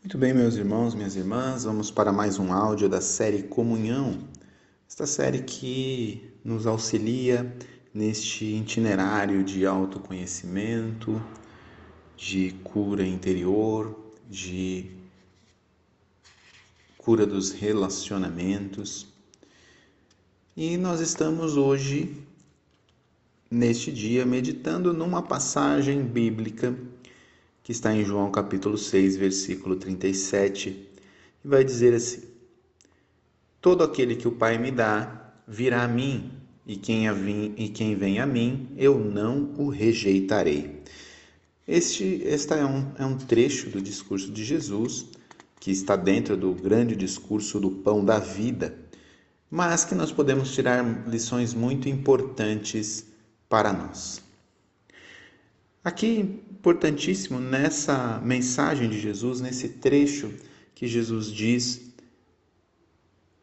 Muito 0.00 0.16
bem, 0.16 0.32
meus 0.32 0.54
irmãos, 0.54 0.94
minhas 0.94 1.16
irmãs, 1.16 1.64
vamos 1.64 1.90
para 1.90 2.12
mais 2.12 2.38
um 2.38 2.52
áudio 2.52 2.88
da 2.88 3.00
série 3.00 3.42
Comunhão. 3.42 4.16
Esta 4.88 5.06
série 5.06 5.42
que 5.42 6.32
nos 6.44 6.68
auxilia 6.68 7.52
neste 7.92 8.44
itinerário 8.44 9.42
de 9.42 9.66
autoconhecimento, 9.66 11.20
de 12.16 12.52
cura 12.62 13.04
interior, 13.04 14.14
de 14.30 14.88
cura 16.96 17.26
dos 17.26 17.50
relacionamentos. 17.50 19.08
E 20.56 20.76
nós 20.76 21.00
estamos 21.00 21.56
hoje, 21.56 22.16
neste 23.50 23.90
dia, 23.90 24.24
meditando 24.24 24.92
numa 24.92 25.22
passagem 25.22 26.04
bíblica 26.04 26.72
que 27.68 27.72
está 27.72 27.94
em 27.94 28.02
João 28.02 28.30
capítulo 28.30 28.78
6, 28.78 29.18
versículo 29.18 29.76
37, 29.76 30.88
e 31.44 31.46
vai 31.46 31.62
dizer 31.62 31.92
assim: 31.92 32.22
Todo 33.60 33.84
aquele 33.84 34.16
que 34.16 34.26
o 34.26 34.32
Pai 34.32 34.56
me 34.56 34.70
dá 34.70 35.34
virá 35.46 35.82
a 35.82 35.86
mim, 35.86 36.32
e 36.66 36.76
quem, 36.76 37.06
a 37.08 37.12
vim, 37.12 37.52
e 37.58 37.68
quem 37.68 37.94
vem 37.94 38.20
a 38.20 38.26
mim, 38.26 38.70
eu 38.78 38.98
não 38.98 39.52
o 39.58 39.68
rejeitarei. 39.68 40.82
Este, 41.66 42.22
este 42.24 42.54
é, 42.54 42.64
um, 42.64 42.90
é 42.96 43.04
um 43.04 43.18
trecho 43.18 43.68
do 43.68 43.82
discurso 43.82 44.32
de 44.32 44.42
Jesus, 44.46 45.04
que 45.60 45.70
está 45.70 45.94
dentro 45.94 46.38
do 46.38 46.54
grande 46.54 46.96
discurso 46.96 47.60
do 47.60 47.70
pão 47.70 48.02
da 48.02 48.18
vida, 48.18 48.78
mas 49.50 49.84
que 49.84 49.94
nós 49.94 50.10
podemos 50.10 50.54
tirar 50.54 51.06
lições 51.06 51.52
muito 51.52 51.86
importantes 51.86 53.04
para 53.46 53.74
nós. 53.74 54.22
Aqui, 55.84 56.42
importantíssimo, 56.58 57.38
nessa 57.38 58.20
mensagem 58.20 58.88
de 58.90 58.98
Jesus, 59.00 59.40
nesse 59.40 59.68
trecho 59.68 60.34
que 60.74 60.88
Jesus 60.88 61.32
diz 61.32 61.92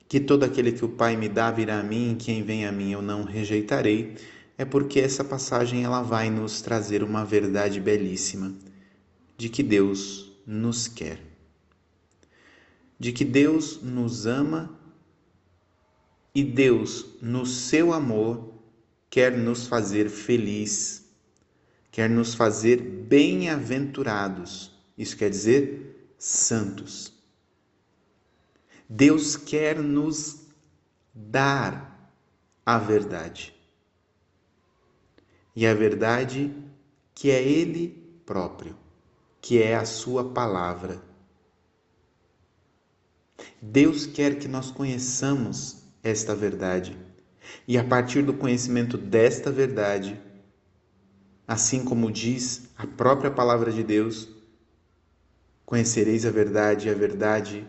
que 0.07 0.19
todo 0.19 0.44
aquele 0.44 0.73
que 0.73 0.83
o 0.83 0.89
Pai 0.89 1.16
me 1.16 1.30
dá 1.30 1.49
virá 1.49 1.80
a 1.80 1.83
mim, 1.83 2.17
quem 2.19 2.44
vem 2.44 2.66
a 2.66 2.72
mim 2.73 2.91
eu 2.91 3.02
não 3.02 3.23
rejeitarei, 3.23 4.16
é 4.57 4.66
porque 4.66 4.99
essa 4.99 5.23
passagem 5.23 5.83
ela 5.83 6.02
vai 6.02 6.30
nos 6.30 6.61
trazer 6.61 7.03
uma 7.03 7.23
verdade 7.23 7.80
belíssima 7.80 8.53
de 9.38 9.47
que 9.47 9.63
Deus 9.63 10.31
nos 10.45 10.88
quer. 10.88 11.19
De 13.00 13.13
que 13.13 13.23
Deus 13.23 13.81
nos 13.81 14.25
ama 14.25 14.77
e 16.33 16.44
Deus, 16.44 17.05
no 17.22 17.45
seu 17.45 17.94
amor, 17.94 18.53
quer 19.09 19.38
nos 19.38 19.67
fazer 19.67 20.09
feliz 20.09 21.04
quer 21.95 22.09
nos 22.09 22.35
fazer 22.35 22.81
bem-aventurados. 22.81 24.69
Isso 24.97 25.15
quer 25.15 25.29
dizer 25.29 26.11
santos. 26.17 27.13
Deus 28.89 29.38
quer 29.38 29.79
nos 29.79 30.45
dar 31.13 32.13
a 32.66 32.77
verdade. 32.77 33.55
E 35.55 35.66
a 35.66 35.73
verdade 35.73 36.53
que 37.13 37.31
é 37.31 37.41
Ele 37.41 37.88
próprio, 38.25 38.75
que 39.39 39.63
é 39.63 39.73
a 39.73 39.85
Sua 39.85 40.33
palavra. 40.33 41.01
Deus 43.61 44.05
quer 44.05 44.38
que 44.38 44.49
nós 44.49 44.69
conheçamos 44.69 45.77
esta 46.03 46.35
verdade. 46.35 46.97
E 47.66 47.77
a 47.77 47.85
partir 47.85 48.21
do 48.21 48.33
conhecimento 48.33 48.97
desta 48.97 49.49
verdade, 49.49 50.21
Assim 51.47 51.83
como 51.83 52.11
diz 52.11 52.69
a 52.75 52.88
própria 52.88 53.29
palavra 53.29 53.71
de 53.71 53.83
Deus, 53.83 54.27
conhecereis 55.65 56.25
a 56.25 56.31
verdade 56.31 56.88
e 56.88 56.91
a 56.91 56.95
verdade 56.95 57.67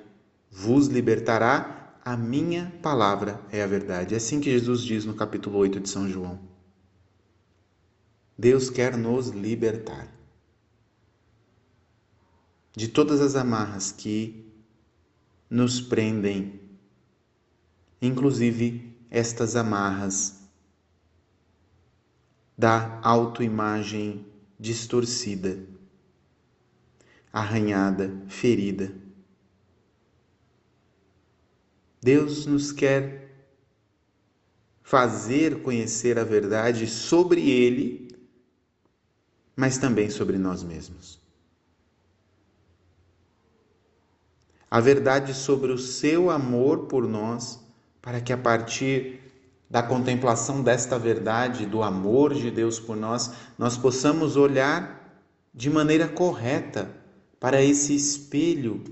vos 0.51 0.87
libertará. 0.87 1.99
A 2.05 2.17
minha 2.17 2.73
palavra 2.83 3.41
é 3.51 3.63
a 3.63 3.67
verdade. 3.67 4.15
É 4.15 4.17
assim 4.17 4.41
que 4.41 4.51
Jesus 4.51 4.83
diz 4.83 5.05
no 5.05 5.15
capítulo 5.15 5.59
8 5.59 5.81
de 5.81 5.89
São 5.89 6.09
João. 6.09 6.39
Deus 8.39 8.71
quer 8.71 8.97
nos 8.97 9.29
libertar 9.29 10.09
de 12.77 12.89
todas 12.89 13.21
as 13.21 13.35
amarras 13.35 13.91
que 13.91 14.53
nos 15.49 15.81
prendem, 15.81 16.61
inclusive 18.01 18.95
estas 19.11 19.57
amarras 19.57 20.46
da 22.57 22.99
autoimagem 23.03 24.27
distorcida, 24.59 25.59
arranhada, 27.33 28.11
ferida. 28.29 28.93
Deus 32.01 32.47
nos 32.47 32.73
quer 32.73 33.27
fazer 34.83 35.63
conhecer 35.63 36.19
a 36.19 36.25
verdade 36.25 36.87
sobre 36.87 37.51
Ele, 37.51 38.17
mas 39.55 39.77
também 39.77 40.09
sobre 40.09 40.39
nós 40.39 40.63
mesmos. 40.63 41.21
A 44.71 44.81
verdade 44.81 45.35
sobre 45.35 45.73
o 45.73 45.79
seu 45.79 46.31
amor 46.31 46.87
por 46.87 47.07
nós, 47.07 47.61
para 48.01 48.21
que 48.21 48.33
a 48.33 48.39
partir 48.39 49.26
da 49.69 49.83
contemplação 49.83 50.63
desta 50.63 50.99
verdade, 50.99 51.67
do 51.67 51.83
amor 51.83 52.35
de 52.35 52.51
Deus 52.51 52.79
por 52.79 52.97
nós, 52.97 53.33
nós 53.59 53.77
possamos 53.77 54.37
olhar 54.37 55.23
de 55.53 55.69
maneira 55.69 56.07
correta 56.07 56.91
para 57.41 57.63
esse 57.63 57.95
espelho 57.95 58.83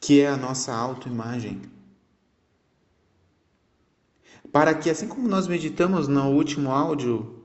que 0.00 0.20
é 0.20 0.28
a 0.28 0.36
nossa 0.36 0.74
autoimagem. 0.74 1.62
Para 4.52 4.74
que, 4.74 4.88
assim 4.90 5.08
como 5.08 5.28
nós 5.28 5.46
meditamos 5.46 6.08
no 6.08 6.30
último 6.30 6.70
áudio 6.70 7.42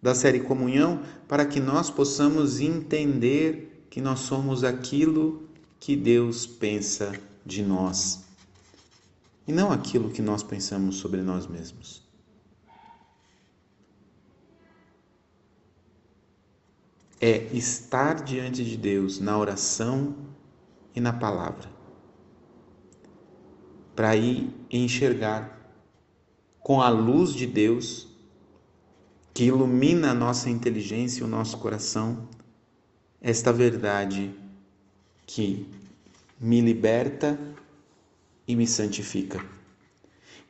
da 0.00 0.14
série 0.14 0.40
Comunhão, 0.40 1.02
para 1.26 1.44
que 1.44 1.60
nós 1.60 1.90
possamos 1.90 2.60
entender 2.60 3.86
que 3.90 4.00
nós 4.00 4.20
somos 4.20 4.64
aquilo 4.64 5.48
que 5.80 5.96
Deus 5.96 6.46
pensa 6.46 7.12
de 7.44 7.62
nós 7.62 8.27
e 9.48 9.52
não 9.52 9.72
aquilo 9.72 10.10
que 10.10 10.20
nós 10.20 10.42
pensamos 10.42 10.96
sobre 10.96 11.22
nós 11.22 11.46
mesmos. 11.46 12.06
É 17.18 17.44
estar 17.52 18.22
diante 18.22 18.62
de 18.62 18.76
Deus 18.76 19.18
na 19.18 19.36
oração 19.38 20.14
e 20.94 21.00
na 21.00 21.12
palavra, 21.12 21.68
para 23.96 24.14
ir 24.14 24.54
enxergar 24.70 25.58
com 26.60 26.82
a 26.82 26.90
luz 26.90 27.32
de 27.32 27.46
Deus 27.46 28.06
que 29.32 29.44
ilumina 29.44 30.10
a 30.10 30.14
nossa 30.14 30.50
inteligência 30.50 31.22
e 31.22 31.24
o 31.24 31.28
nosso 31.28 31.56
coração 31.58 32.28
esta 33.20 33.52
verdade 33.52 34.34
que 35.26 35.66
me 36.38 36.60
liberta 36.60 37.38
e 38.48 38.56
me 38.56 38.66
santifica, 38.66 39.44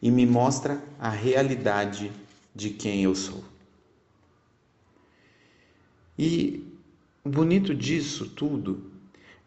e 0.01 0.09
me 0.09 0.25
mostra 0.25 0.81
a 1.01 1.11
realidade 1.11 2.13
de 2.55 2.71
quem 2.71 3.03
eu 3.03 3.15
sou. 3.15 3.43
E 6.17 6.65
o 7.25 7.29
bonito 7.29 7.75
disso 7.75 8.29
tudo 8.29 8.93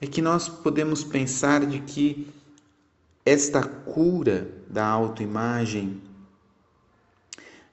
é 0.02 0.06
que 0.06 0.22
nós 0.22 0.50
podemos 0.50 1.04
pensar 1.04 1.66
de 1.66 1.80
que 1.80 2.28
esta 3.26 3.64
cura 3.64 4.52
da 4.70 4.86
autoimagem 4.86 6.02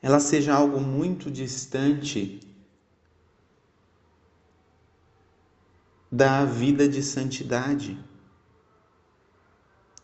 ela 0.01 0.21
seja 0.21 0.55
algo 0.55 0.81
muito 0.81 1.31
distante 1.31 2.41
da 6.11 6.45
vida 6.45 6.89
de 6.89 7.03
santidade 7.03 7.99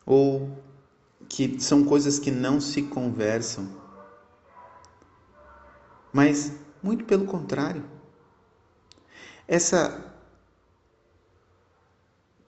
ou 0.05 0.63
que 1.29 1.61
são 1.61 1.85
coisas 1.85 2.19
que 2.19 2.31
não 2.31 2.61
se 2.61 2.82
conversam. 2.82 3.69
Mas, 6.12 6.53
muito 6.82 7.05
pelo 7.05 7.25
contrário, 7.25 7.85
essa 9.49 10.15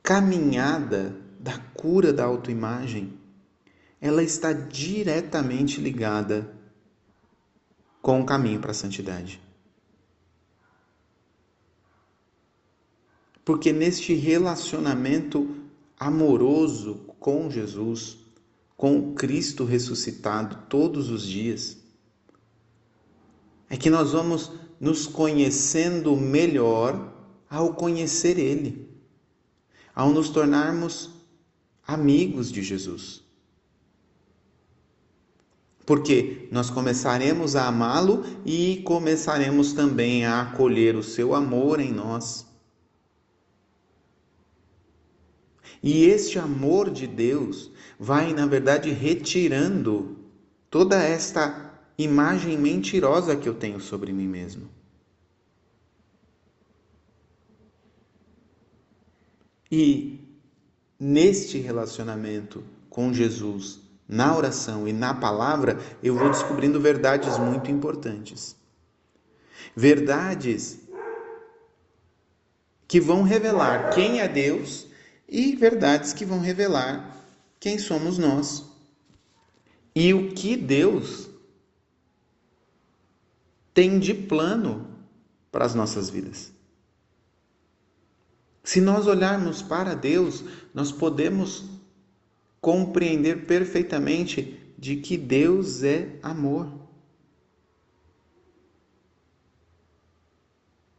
caminhada 0.03 1.17
da 1.41 1.59
cura 1.75 2.13
da 2.13 2.25
autoimagem, 2.25 3.19
ela 4.01 4.23
está 4.23 4.53
diretamente 4.53 5.81
ligada 5.81 6.55
com 8.01 8.21
o 8.21 8.25
caminho 8.27 8.61
para 8.61 8.71
a 8.71 8.75
santidade. 8.75 9.41
Porque 13.45 13.73
neste 13.73 14.15
relacionamento 14.15 15.57
amoroso 15.99 16.97
com 17.19 17.51
Jesus, 17.51 18.26
com 18.77 19.15
Cristo 19.15 19.65
ressuscitado 19.65 20.67
todos 20.69 21.11
os 21.11 21.27
dias, 21.27 21.79
é 23.69 23.77
que 23.77 23.91
nós 23.91 24.13
vamos 24.13 24.53
nos 24.79 25.07
conhecendo 25.07 26.15
melhor 26.17 27.13
ao 27.49 27.75
conhecer 27.75 28.39
Ele. 28.39 28.87
ao 29.95 30.13
nos 30.13 30.29
tornarmos 30.29 31.11
amigos 31.87 32.53
de 32.53 32.63
Jesus. 32.63 33.25
Porque 35.87 36.49
nós 36.53 36.69
começaremos 36.69 37.57
a 37.57 37.69
amá-lo 37.69 38.25
e 38.45 38.83
começaremos 38.85 39.73
também 39.73 40.27
a 40.27 40.43
acolher 40.43 40.97
o 40.97 41.03
seu 41.03 41.35
amor 41.35 41.81
em 41.81 41.93
nós. 41.93 42.45
E 45.83 46.05
este 46.05 46.39
amor 46.39 46.91
de 46.91 47.07
Deus 47.07 47.71
vai, 47.99 48.33
na 48.33 48.47
verdade, 48.47 48.91
retirando 48.91 50.17
toda 50.71 51.03
esta 51.03 51.73
imagem 51.99 52.59
mentirosa 52.59 53.37
que 53.37 53.49
eu 53.49 53.55
tenho 53.55 53.81
sobre 53.81 54.13
mim 54.13 54.29
mesmo. 54.29 54.69
E 59.71 60.21
neste 60.99 61.59
relacionamento 61.59 62.63
com 62.89 63.13
Jesus, 63.13 63.81
na 64.09 64.37
oração 64.37 64.87
e 64.87 64.93
na 64.93 65.13
palavra, 65.13 65.79
eu 66.03 66.15
vou 66.15 66.31
descobrindo 66.31 66.81
verdades 66.81 67.39
muito 67.39 67.71
importantes. 67.71 68.55
Verdades 69.75 70.79
que 72.87 73.01
vão 73.01 73.23
revelar 73.23 73.91
quem 73.91 74.21
é 74.21 74.29
Deus 74.29 74.87
e 75.29 75.57
verdades 75.57 76.13
que 76.13 76.25
vão 76.25 76.39
revelar 76.39 77.16
quem 77.59 77.79
somos 77.79 78.19
nós 78.19 78.65
e 79.95 80.13
o 80.13 80.33
que 80.33 80.57
Deus 80.57 81.29
tem 83.73 83.99
de 83.99 84.15
plano 84.15 84.87
para 85.51 85.65
as 85.65 85.75
nossas 85.75 86.09
vidas. 86.11 86.53
Se 88.63 88.81
nós 88.81 89.07
olharmos 89.07 89.63
para 89.63 89.95
Deus, 89.95 90.43
nós 90.75 90.91
podemos 90.91 91.65
compreender 92.61 93.47
perfeitamente 93.47 94.61
de 94.77 94.97
que 94.97 95.17
Deus 95.17 95.83
é 95.83 96.19
amor. 96.23 96.69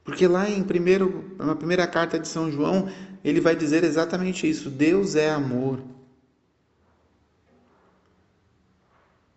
Porque 0.04 0.26
lá 0.26 0.50
em 0.50 0.64
primeiro, 0.64 1.36
na 1.38 1.56
primeira 1.56 1.86
carta 1.86 2.18
de 2.18 2.28
São 2.28 2.50
João, 2.50 2.90
ele 3.24 3.42
vai 3.42 3.56
dizer 3.56 3.84
exatamente 3.84 4.50
isso: 4.50 4.70
Deus 4.70 5.16
é 5.16 5.30
amor. 5.30 5.84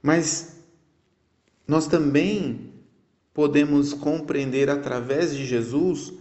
Mas 0.03 0.63
nós 1.67 1.87
também 1.87 2.73
podemos 3.33 3.93
compreender 3.93 4.69
através 4.69 5.35
de 5.35 5.47
Jesus 5.47 6.13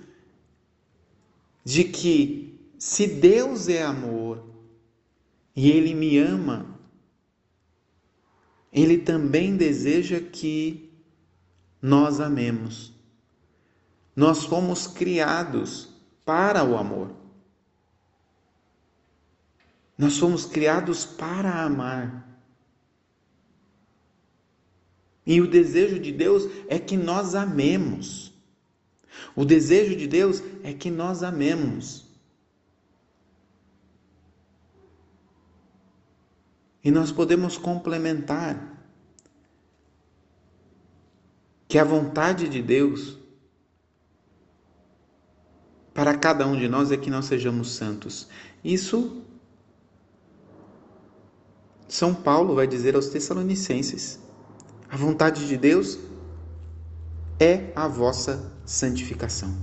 de 1.63 1.83
que 1.83 2.59
se 2.77 3.07
Deus 3.07 3.67
é 3.67 3.83
amor 3.83 4.43
e 5.55 5.69
Ele 5.69 5.93
me 5.93 6.17
ama, 6.17 6.79
Ele 8.71 8.97
também 8.97 9.57
deseja 9.57 10.19
que 10.19 10.89
nós 11.81 12.19
amemos. 12.19 12.93
Nós 14.15 14.43
fomos 14.45 14.87
criados 14.87 15.89
para 16.25 16.63
o 16.63 16.77
amor. 16.77 17.11
Nós 19.97 20.17
fomos 20.17 20.45
criados 20.45 21.05
para 21.05 21.63
amar. 21.63 22.28
E 25.29 25.39
o 25.39 25.47
desejo 25.47 25.99
de 25.99 26.11
Deus 26.11 26.49
é 26.67 26.79
que 26.79 26.97
nós 26.97 27.35
amemos. 27.35 28.33
O 29.35 29.45
desejo 29.45 29.95
de 29.95 30.07
Deus 30.07 30.41
é 30.63 30.73
que 30.73 30.89
nós 30.89 31.21
amemos. 31.21 32.09
E 36.83 36.89
nós 36.89 37.11
podemos 37.11 37.59
complementar 37.59 38.83
que 41.67 41.77
a 41.77 41.83
vontade 41.83 42.49
de 42.49 42.63
Deus 42.63 43.15
para 45.93 46.17
cada 46.17 46.47
um 46.47 46.57
de 46.57 46.67
nós 46.67 46.91
é 46.91 46.97
que 46.97 47.11
nós 47.11 47.25
sejamos 47.25 47.69
santos. 47.73 48.27
Isso 48.63 49.21
São 51.87 52.15
Paulo 52.15 52.55
vai 52.55 52.65
dizer 52.65 52.95
aos 52.95 53.09
Tessalonicenses. 53.09 54.27
A 54.89 54.97
vontade 54.97 55.47
de 55.47 55.55
Deus 55.55 55.99
é 57.39 57.71
a 57.75 57.87
vossa 57.87 58.51
santificação. 58.65 59.55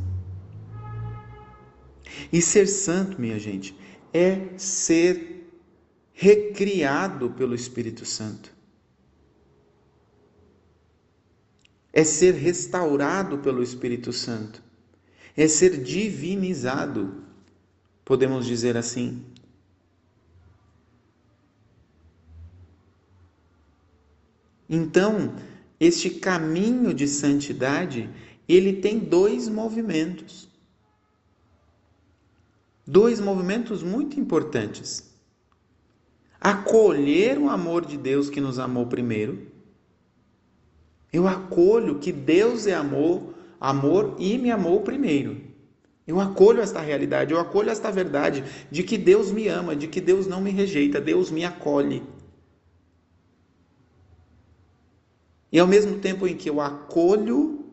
E 2.32 2.40
ser 2.40 2.66
santo, 2.66 3.20
minha 3.20 3.38
gente, 3.38 3.76
é 4.12 4.56
ser 4.56 5.50
recriado 6.12 7.30
pelo 7.30 7.54
Espírito 7.54 8.04
Santo. 8.04 8.54
É 11.92 12.04
ser 12.04 12.34
restaurado 12.34 13.38
pelo 13.38 13.62
Espírito 13.62 14.12
Santo. 14.12 14.62
É 15.36 15.48
ser 15.48 15.82
divinizado, 15.82 17.24
podemos 18.04 18.46
dizer 18.46 18.76
assim. 18.76 19.24
Então, 24.68 25.34
este 25.78 26.10
caminho 26.10 26.92
de 26.92 27.06
santidade, 27.06 28.10
ele 28.48 28.74
tem 28.74 28.98
dois 28.98 29.48
movimentos. 29.48 30.48
Dois 32.86 33.20
movimentos 33.20 33.82
muito 33.82 34.18
importantes. 34.18 35.12
Acolher 36.40 37.38
o 37.38 37.48
amor 37.48 37.84
de 37.84 37.96
Deus 37.96 38.30
que 38.30 38.40
nos 38.40 38.58
amou 38.58 38.86
primeiro. 38.86 39.46
Eu 41.12 41.26
acolho 41.26 41.98
que 41.98 42.12
Deus 42.12 42.66
é 42.66 42.74
amor, 42.74 43.34
amor 43.60 44.16
e 44.18 44.38
me 44.38 44.50
amou 44.50 44.80
primeiro. 44.82 45.40
Eu 46.06 46.20
acolho 46.20 46.60
esta 46.60 46.80
realidade, 46.80 47.32
eu 47.32 47.40
acolho 47.40 47.70
esta 47.70 47.90
verdade 47.90 48.44
de 48.70 48.84
que 48.84 48.96
Deus 48.96 49.32
me 49.32 49.48
ama, 49.48 49.74
de 49.74 49.88
que 49.88 50.00
Deus 50.00 50.26
não 50.26 50.40
me 50.40 50.50
rejeita, 50.50 51.00
Deus 51.00 51.30
me 51.32 51.44
acolhe. 51.44 52.02
E 55.50 55.58
ao 55.58 55.66
mesmo 55.66 55.98
tempo 55.98 56.26
em 56.26 56.36
que 56.36 56.50
eu 56.50 56.60
acolho 56.60 57.64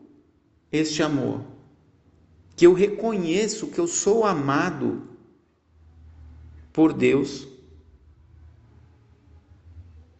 este 0.70 1.02
amor, 1.02 1.42
que 2.56 2.66
eu 2.66 2.72
reconheço 2.72 3.68
que 3.68 3.78
eu 3.78 3.86
sou 3.86 4.24
amado 4.24 5.08
por 6.72 6.92
Deus, 6.92 7.48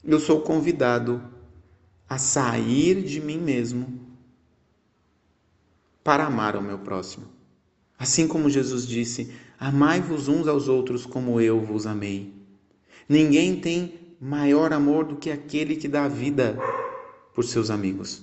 eu 0.03 0.21
sou 0.21 0.41
convidado 0.41 1.23
a 2.09 2.19
sair 2.19 3.03
de 3.03 3.21
mim 3.21 3.39
mesmo 3.39 4.01
para 6.03 6.27
amar 6.27 6.57
o 6.57 6.63
meu 6.63 6.79
próximo. 6.79 7.27
Assim 7.99 8.29
como 8.29 8.51
Jesus 8.51 8.87
disse: 8.87 9.33
Amai-vos 9.59 10.29
uns 10.29 10.47
aos 10.47 10.69
outros 10.69 11.07
como 11.07 11.41
eu 11.41 11.61
vos 11.61 11.87
amei. 11.87 12.35
Ninguém 13.09 13.59
tem 13.61 14.17
maior 14.21 14.73
amor 14.73 15.05
do 15.05 15.17
que 15.17 15.31
aquele 15.31 15.77
que 15.77 15.89
dá 15.89 16.09
vida 16.09 16.59
por 17.35 17.45
seus 17.45 17.69
amigos. 17.69 18.23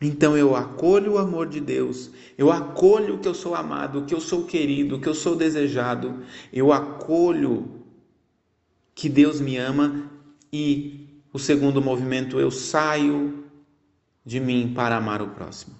Então 0.00 0.36
eu 0.36 0.56
acolho 0.56 1.12
o 1.12 1.18
amor 1.18 1.48
de 1.48 1.60
Deus, 1.60 2.10
eu 2.36 2.50
acolho 2.50 3.18
que 3.18 3.28
eu 3.28 3.34
sou 3.34 3.54
amado, 3.54 4.04
que 4.04 4.12
eu 4.12 4.20
sou 4.20 4.44
querido, 4.44 4.98
que 4.98 5.08
eu 5.08 5.14
sou 5.14 5.36
desejado, 5.36 6.24
eu 6.52 6.72
acolho 6.72 7.82
que 8.94 9.08
Deus 9.08 9.40
me 9.40 9.56
ama 9.56 10.10
e 10.52 11.22
o 11.32 11.38
segundo 11.38 11.80
movimento 11.80 12.40
eu 12.40 12.50
saio 12.50 13.44
de 14.24 14.40
mim 14.40 14.72
para 14.74 14.96
amar 14.96 15.22
o 15.22 15.28
próximo. 15.28 15.76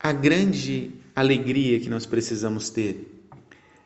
A 0.00 0.12
grande 0.12 0.92
alegria 1.14 1.78
que 1.78 1.88
nós 1.88 2.06
precisamos 2.06 2.70
ter 2.70 3.17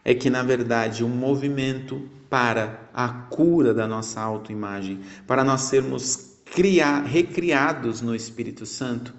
é 0.04 0.14
que, 0.14 0.28
na 0.28 0.42
verdade, 0.42 1.04
o 1.04 1.08
movimento 1.08 2.08
para 2.28 2.88
a 2.92 3.08
cura 3.08 3.72
da 3.72 3.86
nossa 3.86 4.20
autoimagem, 4.20 5.00
para 5.26 5.44
nós 5.44 5.62
sermos 5.62 6.40
criar, 6.44 7.02
recriados 7.02 8.00
no 8.00 8.14
Espírito 8.14 8.66
Santo, 8.66 9.14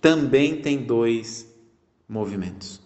também 0.00 0.60
tem 0.60 0.84
dois 0.84 1.52
movimentos. 2.08 2.80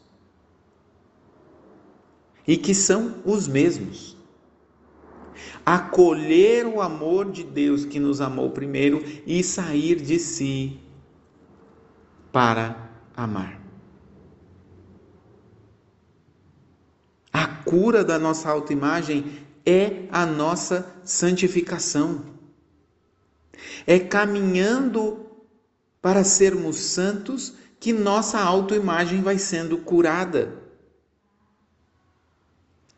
E 2.47 2.57
que 2.57 2.75
são 2.75 3.17
os 3.25 3.47
mesmos. 3.47 4.17
Acolher 5.65 6.67
o 6.67 6.81
amor 6.81 7.31
de 7.31 7.45
Deus 7.45 7.85
que 7.85 8.01
nos 8.01 8.21
amou 8.21 8.51
primeiro 8.51 9.05
e 9.27 9.43
sair 9.43 10.01
de 10.01 10.19
si 10.19 10.81
para 12.33 12.91
amar. 13.17 13.60
Cura 17.71 18.03
da 18.03 18.19
nossa 18.19 18.51
autoimagem 18.51 19.47
é 19.65 20.09
a 20.11 20.27
nossa 20.27 20.93
santificação. 21.05 22.25
É 23.87 23.97
caminhando 24.01 25.25
para 26.03 26.25
sermos 26.25 26.79
santos 26.79 27.55
que 27.79 27.93
nossa 27.93 28.41
autoimagem 28.41 29.23
vai 29.23 29.39
sendo 29.39 29.79
curada. 29.79 30.59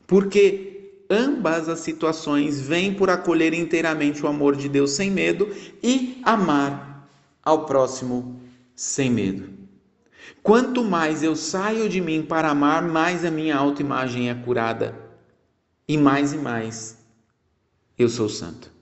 Porque 0.07 1.05
ambas 1.11 1.69
as 1.69 1.81
situações 1.81 2.59
vêm 2.59 2.95
por 2.95 3.11
acolher 3.11 3.53
inteiramente 3.53 4.25
o 4.25 4.27
amor 4.27 4.57
de 4.57 4.71
Deus 4.71 4.93
sem 4.93 5.11
medo 5.11 5.55
e 5.83 6.19
amar 6.25 7.07
ao 7.43 7.67
próximo 7.67 8.41
sem 8.75 9.11
medo. 9.11 9.52
Quanto 10.43 10.83
mais 10.83 11.23
eu 11.23 11.37
saio 11.37 11.89
de 11.89 12.01
mim 12.01 12.23
para 12.23 12.51
amar, 12.51 12.83
mais 12.83 13.25
a 13.25 13.31
minha 13.31 13.57
autoimagem 13.57 14.29
é 14.29 14.35
curada. 14.35 14.99
E 15.87 15.97
mais 15.97 16.33
e 16.33 16.37
mais 16.37 16.99
eu 17.97 18.09
sou 18.09 18.29
santo. 18.29 18.73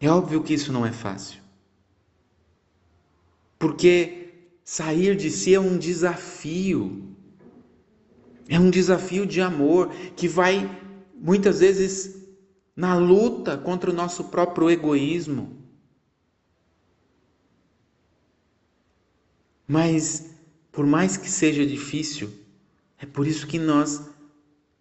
É 0.00 0.08
óbvio 0.08 0.42
que 0.42 0.54
isso 0.54 0.72
não 0.72 0.84
é 0.84 0.90
fácil. 0.90 1.40
Porque 3.56 4.32
sair 4.64 5.14
de 5.14 5.30
si 5.30 5.54
é 5.54 5.60
um 5.60 5.78
desafio. 5.78 7.14
É 8.48 8.58
um 8.58 8.68
desafio 8.68 9.24
de 9.24 9.40
amor 9.40 9.90
que 10.16 10.26
vai 10.26 10.68
muitas 11.14 11.60
vezes 11.60 12.20
na 12.74 12.96
luta 12.96 13.56
contra 13.56 13.90
o 13.90 13.94
nosso 13.94 14.24
próprio 14.24 14.68
egoísmo. 14.68 15.61
Mas, 19.72 20.26
por 20.70 20.84
mais 20.84 21.16
que 21.16 21.30
seja 21.30 21.64
difícil, 21.64 22.30
é 22.98 23.06
por 23.06 23.26
isso 23.26 23.46
que 23.46 23.58
nós 23.58 24.02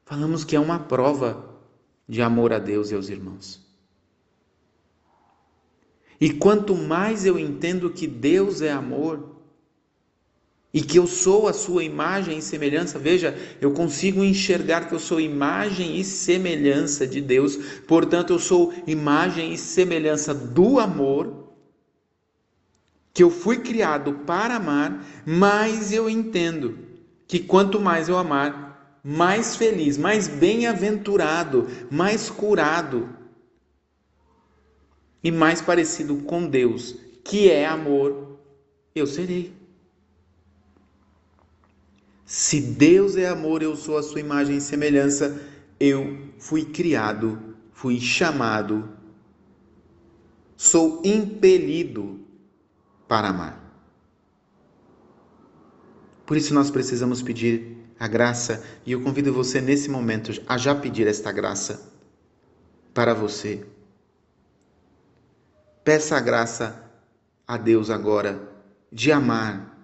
falamos 0.03 0.43
que 0.43 0.53
é 0.53 0.59
uma 0.59 0.79
prova 0.79 1.61
de 2.09 2.21
amor 2.21 2.51
a 2.51 2.59
Deus 2.59 2.91
e 2.91 2.95
aos 2.95 3.07
irmãos. 3.07 3.65
E 6.19 6.33
quanto 6.33 6.75
mais 6.75 7.25
eu 7.25 7.39
entendo 7.39 7.89
que 7.89 8.05
Deus 8.05 8.61
é 8.61 8.69
amor 8.69 9.37
e 10.73 10.81
que 10.81 10.99
eu 10.99 11.07
sou 11.07 11.47
a 11.47 11.53
sua 11.53 11.85
imagem 11.85 12.39
e 12.39 12.41
semelhança, 12.41 12.99
veja, 12.99 13.33
eu 13.61 13.71
consigo 13.71 14.21
enxergar 14.25 14.89
que 14.89 14.93
eu 14.93 14.99
sou 14.99 15.21
imagem 15.21 16.01
e 16.01 16.03
semelhança 16.03 17.07
de 17.07 17.21
Deus, 17.21 17.55
portanto, 17.87 18.33
eu 18.33 18.39
sou 18.39 18.73
imagem 18.85 19.53
e 19.53 19.57
semelhança 19.57 20.33
do 20.33 20.81
amor 20.81 21.40
que 23.13 23.23
eu 23.23 23.29
fui 23.29 23.57
criado 23.59 24.13
para 24.25 24.55
amar, 24.55 25.05
mas 25.25 25.91
eu 25.91 26.09
entendo 26.09 26.77
que 27.27 27.39
quanto 27.39 27.79
mais 27.79 28.07
eu 28.07 28.17
amar, 28.17 28.99
mais 29.03 29.55
feliz, 29.55 29.97
mais 29.97 30.27
bem-aventurado, 30.27 31.67
mais 31.89 32.29
curado 32.29 33.09
e 35.23 35.31
mais 35.31 35.61
parecido 35.61 36.17
com 36.17 36.47
Deus, 36.47 36.95
que 37.23 37.49
é 37.49 37.65
amor, 37.65 38.39
eu 38.95 39.05
serei. 39.05 39.53
Se 42.25 42.61
Deus 42.61 43.17
é 43.17 43.27
amor, 43.27 43.61
eu 43.61 43.75
sou 43.75 43.97
a 43.97 44.03
sua 44.03 44.21
imagem 44.21 44.57
e 44.57 44.61
semelhança, 44.61 45.41
eu 45.79 46.17
fui 46.37 46.63
criado, 46.63 47.55
fui 47.73 47.99
chamado, 47.99 48.89
sou 50.55 51.01
impelido 51.03 52.20
para 53.11 53.27
amar. 53.27 53.59
Por 56.25 56.37
isso 56.37 56.53
nós 56.53 56.71
precisamos 56.71 57.21
pedir 57.21 57.75
a 57.99 58.07
graça 58.07 58.63
e 58.85 58.93
eu 58.93 59.01
convido 59.01 59.33
você 59.33 59.59
nesse 59.59 59.89
momento 59.89 60.31
a 60.47 60.57
já 60.57 60.73
pedir 60.73 61.07
esta 61.07 61.29
graça 61.29 61.91
para 62.93 63.13
você. 63.13 63.65
Peça 65.83 66.15
a 66.15 66.21
graça 66.21 66.89
a 67.45 67.57
Deus 67.57 67.89
agora 67.89 68.49
de 68.89 69.11
amar 69.11 69.77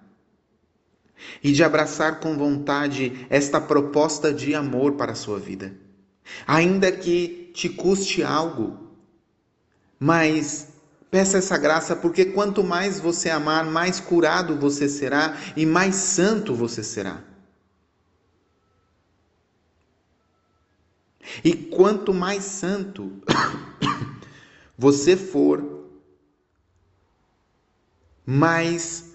e 1.44 1.52
de 1.52 1.62
abraçar 1.62 2.20
com 2.20 2.34
vontade 2.38 3.26
esta 3.28 3.60
proposta 3.60 4.32
de 4.32 4.54
amor 4.54 4.92
para 4.92 5.12
a 5.12 5.14
sua 5.14 5.38
vida. 5.38 5.74
Ainda 6.46 6.90
que 6.90 7.52
te 7.52 7.68
custe 7.68 8.22
algo, 8.22 8.88
mas 10.00 10.77
Peça 11.10 11.38
essa 11.38 11.56
graça, 11.56 11.96
porque 11.96 12.26
quanto 12.26 12.62
mais 12.62 13.00
você 13.00 13.30
amar, 13.30 13.64
mais 13.64 13.98
curado 13.98 14.58
você 14.58 14.88
será 14.88 15.36
e 15.56 15.64
mais 15.64 15.94
santo 15.94 16.54
você 16.54 16.82
será. 16.82 17.22
E 21.42 21.54
quanto 21.54 22.12
mais 22.12 22.44
santo 22.44 23.22
você 24.76 25.16
for, 25.16 25.88
mais 28.26 29.12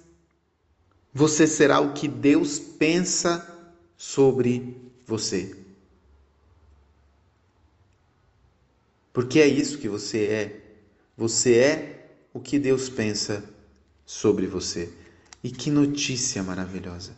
você 1.13 1.45
será 1.45 1.79
o 1.79 1.93
que 1.93 2.07
Deus 2.07 2.57
pensa 2.57 3.47
sobre 3.95 4.75
você. 5.05 5.55
Porque 9.11 9.39
é 9.39 9.47
isso 9.47 9.77
que 9.77 9.87
você 9.87 10.25
é. 10.25 10.62
Você 11.17 11.55
é 11.55 12.15
o 12.33 12.39
que 12.39 12.57
Deus 12.57 12.89
pensa 12.89 13.43
sobre 14.05 14.47
você. 14.47 14.91
E 15.43 15.51
que 15.51 15.69
notícia 15.69 16.41
maravilhosa! 16.41 17.15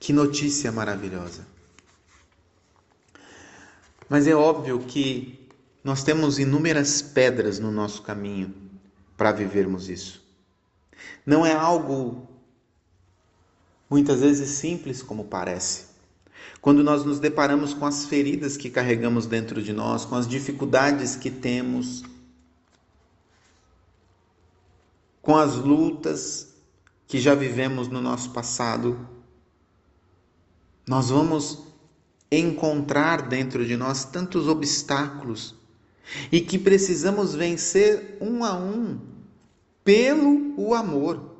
Que 0.00 0.12
notícia 0.12 0.72
maravilhosa! 0.72 1.46
Mas 4.08 4.26
é 4.26 4.34
óbvio 4.34 4.78
que 4.80 5.48
nós 5.84 6.02
temos 6.02 6.38
inúmeras 6.38 7.02
pedras 7.02 7.58
no 7.58 7.70
nosso 7.70 8.02
caminho 8.02 8.54
para 9.16 9.32
vivermos 9.32 9.88
isso. 9.88 10.24
Não 11.26 11.44
é 11.44 11.52
algo 11.52 12.26
muitas 13.88 14.20
vezes 14.20 14.48
simples 14.50 15.02
como 15.02 15.24
parece. 15.24 15.87
Quando 16.60 16.82
nós 16.82 17.04
nos 17.04 17.20
deparamos 17.20 17.72
com 17.72 17.86
as 17.86 18.06
feridas 18.06 18.56
que 18.56 18.68
carregamos 18.68 19.26
dentro 19.26 19.62
de 19.62 19.72
nós, 19.72 20.04
com 20.04 20.16
as 20.16 20.26
dificuldades 20.26 21.14
que 21.14 21.30
temos, 21.30 22.02
com 25.22 25.36
as 25.36 25.54
lutas 25.54 26.54
que 27.06 27.18
já 27.20 27.34
vivemos 27.34 27.88
no 27.88 28.00
nosso 28.00 28.30
passado, 28.30 28.98
nós 30.86 31.10
vamos 31.10 31.58
encontrar 32.30 33.22
dentro 33.28 33.64
de 33.64 33.76
nós 33.76 34.04
tantos 34.04 34.48
obstáculos 34.48 35.54
e 36.32 36.40
que 36.40 36.58
precisamos 36.58 37.34
vencer 37.34 38.18
um 38.20 38.44
a 38.44 38.54
um 38.56 38.98
pelo 39.84 40.54
o 40.58 40.74
amor. 40.74 41.36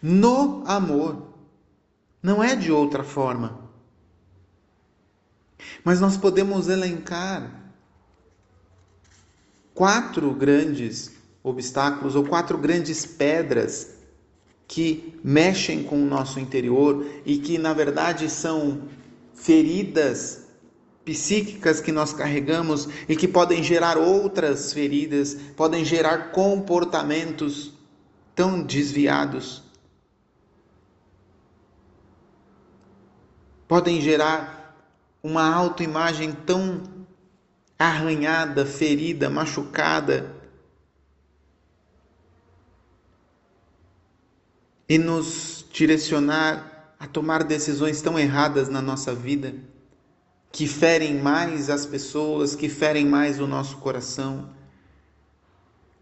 No 0.00 0.62
amor. 0.66 1.27
Não 2.28 2.44
é 2.44 2.54
de 2.54 2.70
outra 2.70 3.02
forma. 3.02 3.58
Mas 5.82 5.98
nós 5.98 6.18
podemos 6.18 6.68
elencar 6.68 7.72
quatro 9.72 10.34
grandes 10.34 11.10
obstáculos 11.42 12.14
ou 12.14 12.26
quatro 12.26 12.58
grandes 12.58 13.06
pedras 13.06 13.94
que 14.66 15.18
mexem 15.24 15.82
com 15.82 16.02
o 16.02 16.06
nosso 16.06 16.38
interior 16.38 17.06
e 17.24 17.38
que, 17.38 17.56
na 17.56 17.72
verdade, 17.72 18.28
são 18.28 18.82
feridas 19.32 20.48
psíquicas 21.06 21.80
que 21.80 21.92
nós 21.92 22.12
carregamos 22.12 22.90
e 23.08 23.16
que 23.16 23.26
podem 23.26 23.62
gerar 23.62 23.96
outras 23.96 24.70
feridas, 24.74 25.34
podem 25.56 25.82
gerar 25.82 26.30
comportamentos 26.30 27.72
tão 28.34 28.62
desviados. 28.62 29.66
Podem 33.68 34.00
gerar 34.00 34.74
uma 35.22 35.54
autoimagem 35.54 36.32
tão 36.32 36.82
arranhada, 37.78 38.64
ferida, 38.64 39.28
machucada 39.28 40.34
e 44.88 44.96
nos 44.96 45.66
direcionar 45.70 46.94
a 46.98 47.06
tomar 47.06 47.44
decisões 47.44 48.00
tão 48.00 48.18
erradas 48.18 48.68
na 48.68 48.80
nossa 48.80 49.14
vida, 49.14 49.54
que 50.50 50.66
ferem 50.66 51.20
mais 51.20 51.70
as 51.70 51.84
pessoas, 51.84 52.56
que 52.56 52.68
ferem 52.68 53.06
mais 53.06 53.38
o 53.38 53.46
nosso 53.46 53.76
coração. 53.76 54.48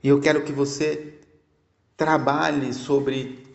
E 0.03 0.09
eu 0.09 0.21
quero 0.21 0.45
que 0.45 0.53
você 0.53 1.21
trabalhe 1.97 2.73
sobre 2.73 3.46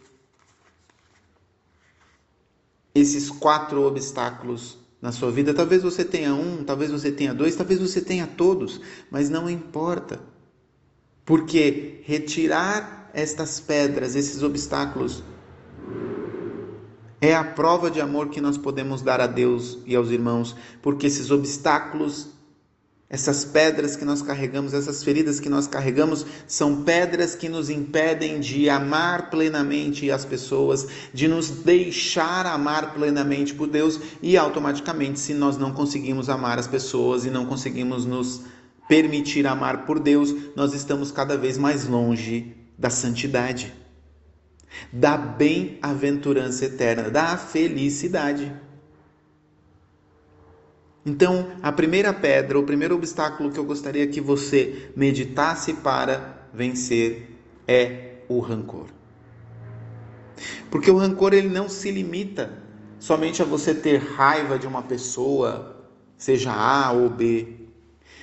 esses 2.93 3.29
quatro 3.29 3.83
obstáculos 3.83 4.77
na 5.01 5.11
sua 5.11 5.31
vida. 5.31 5.53
Talvez 5.53 5.81
você 5.81 6.05
tenha 6.05 6.33
um, 6.33 6.63
talvez 6.63 6.91
você 6.91 7.11
tenha 7.11 7.33
dois, 7.33 7.55
talvez 7.55 7.79
você 7.79 8.01
tenha 8.01 8.27
todos, 8.27 8.79
mas 9.09 9.29
não 9.29 9.49
importa. 9.49 10.19
Porque 11.25 12.01
retirar 12.03 13.09
estas 13.13 13.59
pedras, 13.59 14.15
esses 14.15 14.43
obstáculos, 14.43 15.23
é 17.19 17.35
a 17.35 17.43
prova 17.43 17.91
de 17.91 18.01
amor 18.01 18.29
que 18.29 18.41
nós 18.41 18.57
podemos 18.57 19.01
dar 19.01 19.21
a 19.21 19.27
Deus 19.27 19.77
e 19.85 19.95
aos 19.95 20.09
irmãos, 20.09 20.55
porque 20.81 21.05
esses 21.05 21.29
obstáculos 21.29 22.29
Essas 23.13 23.43
pedras 23.43 23.97
que 23.97 24.05
nós 24.05 24.21
carregamos, 24.21 24.73
essas 24.73 25.03
feridas 25.03 25.37
que 25.37 25.49
nós 25.49 25.67
carregamos, 25.67 26.25
são 26.47 26.81
pedras 26.83 27.35
que 27.35 27.49
nos 27.49 27.69
impedem 27.69 28.39
de 28.39 28.69
amar 28.69 29.29
plenamente 29.29 30.09
as 30.09 30.23
pessoas, 30.23 30.87
de 31.13 31.27
nos 31.27 31.49
deixar 31.49 32.45
amar 32.45 32.93
plenamente 32.93 33.53
por 33.53 33.67
Deus 33.67 33.99
e 34.21 34.37
automaticamente, 34.37 35.19
se 35.19 35.33
nós 35.33 35.57
não 35.57 35.73
conseguimos 35.73 36.29
amar 36.29 36.57
as 36.57 36.67
pessoas 36.67 37.25
e 37.25 37.29
não 37.29 37.45
conseguimos 37.45 38.05
nos 38.05 38.43
permitir 38.87 39.45
amar 39.45 39.85
por 39.85 39.99
Deus, 39.99 40.33
nós 40.55 40.73
estamos 40.73 41.11
cada 41.11 41.35
vez 41.35 41.57
mais 41.57 41.85
longe 41.85 42.55
da 42.77 42.89
santidade, 42.89 43.73
da 44.89 45.17
bem-aventurança 45.17 46.63
eterna, 46.63 47.09
da 47.09 47.35
felicidade. 47.35 48.70
Então, 51.05 51.51
a 51.63 51.71
primeira 51.71 52.13
pedra, 52.13 52.59
o 52.59 52.63
primeiro 52.63 52.95
obstáculo 52.95 53.51
que 53.51 53.57
eu 53.57 53.65
gostaria 53.65 54.05
que 54.07 54.21
você 54.21 54.91
meditasse 54.95 55.73
para 55.73 56.47
vencer 56.53 57.37
é 57.67 58.17
o 58.29 58.39
rancor. 58.39 58.87
Porque 60.69 60.91
o 60.91 60.97
rancor 60.97 61.33
ele 61.33 61.49
não 61.49 61.67
se 61.67 61.89
limita 61.89 62.61
somente 62.99 63.41
a 63.41 63.45
você 63.45 63.73
ter 63.73 63.97
raiva 63.97 64.59
de 64.59 64.67
uma 64.67 64.83
pessoa, 64.83 65.87
seja 66.17 66.53
A 66.53 66.91
ou 66.91 67.09
B. 67.09 67.61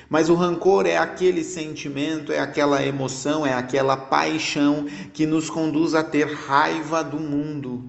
Mas 0.08 0.30
o 0.30 0.34
rancor 0.34 0.86
é 0.86 0.96
aquele 0.96 1.42
sentimento, 1.42 2.32
é 2.32 2.38
aquela 2.38 2.82
emoção, 2.82 3.44
é 3.44 3.52
aquela 3.52 3.96
paixão 3.96 4.86
que 5.12 5.26
nos 5.26 5.50
conduz 5.50 5.94
a 5.94 6.02
ter 6.02 6.32
raiva 6.32 7.02
do 7.02 7.18
mundo, 7.18 7.84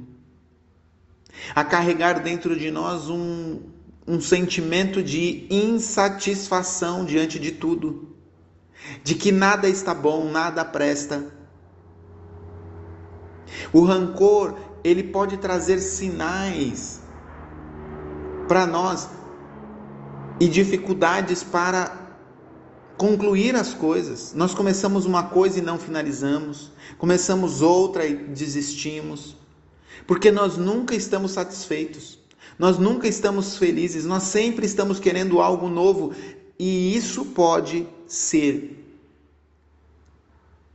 a 1.55 1.63
carregar 1.63 2.22
dentro 2.22 2.58
de 2.60 2.69
nós 2.72 3.08
um, 3.10 3.62
um 4.10 4.20
sentimento 4.20 5.04
de 5.04 5.46
insatisfação 5.51 7.06
diante 7.06 7.38
de 7.38 7.51
tudo, 7.51 8.16
de 9.04 9.13
que 9.13 9.32
nada 9.32 9.70
está 9.70 9.94
bom, 9.94 10.32
nada 10.32 10.66
presta. 10.66 11.32
O 13.72 13.84
rancor, 13.84 14.58
ele 14.84 15.04
pode 15.04 15.38
trazer 15.38 15.78
sinais 15.80 17.01
para 18.48 18.66
nós 18.66 19.08
e 20.39 20.48
dificuldades 20.48 21.44
para 21.44 21.96
concluir 22.98 23.56
as 23.56 23.75
coisas. 23.75 24.34
Nós 24.34 24.56
começamos 24.56 25.06
uma 25.06 25.22
coisa 25.22 25.60
e 25.60 25.62
não 25.62 25.78
finalizamos, 25.78 26.72
começamos 26.98 27.62
outra 27.62 28.08
e 28.08 28.16
desistimos, 28.16 29.38
porque 30.08 30.32
nós 30.32 30.58
nunca 30.58 30.96
estamos 30.96 31.34
satisfeitos. 31.34 32.19
Nós 32.60 32.78
nunca 32.78 33.08
estamos 33.08 33.56
felizes, 33.58 34.04
nós 34.04 34.24
sempre 34.24 34.66
estamos 34.66 35.00
querendo 35.00 35.39
algo 35.39 35.70
novo 35.70 36.13
e 36.60 36.94
isso 36.94 37.24
pode 37.24 37.88
ser, 38.06 38.86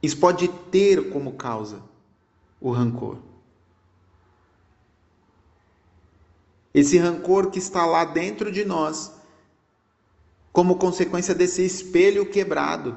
isso 0.02 0.16
pode 0.16 0.48
ter 0.48 1.10
como 1.10 1.34
causa 1.34 1.82
o 2.58 2.70
rancor. 2.70 3.18
Esse 6.72 6.96
rancor 6.96 7.50
que 7.50 7.58
está 7.58 7.84
lá 7.84 8.06
dentro 8.06 8.50
de 8.50 8.64
nós, 8.64 9.12
como 10.50 10.76
consequência 10.76 11.34
desse 11.34 11.62
espelho 11.64 12.30
quebrado. 12.30 12.96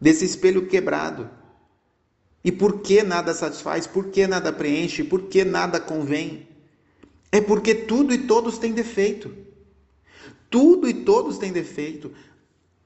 Desse 0.00 0.24
espelho 0.24 0.66
quebrado. 0.66 1.37
E 2.48 2.52
por 2.52 2.80
que 2.80 3.02
nada 3.02 3.34
satisfaz? 3.34 3.86
Por 3.86 4.06
que 4.06 4.26
nada 4.26 4.50
preenche? 4.50 5.04
Por 5.04 5.24
que 5.24 5.44
nada 5.44 5.78
convém? 5.78 6.48
É 7.30 7.42
porque 7.42 7.74
tudo 7.74 8.14
e 8.14 8.26
todos 8.26 8.56
têm 8.56 8.72
defeito. 8.72 9.30
Tudo 10.48 10.88
e 10.88 10.94
todos 10.94 11.36
têm 11.36 11.52
defeito. 11.52 12.10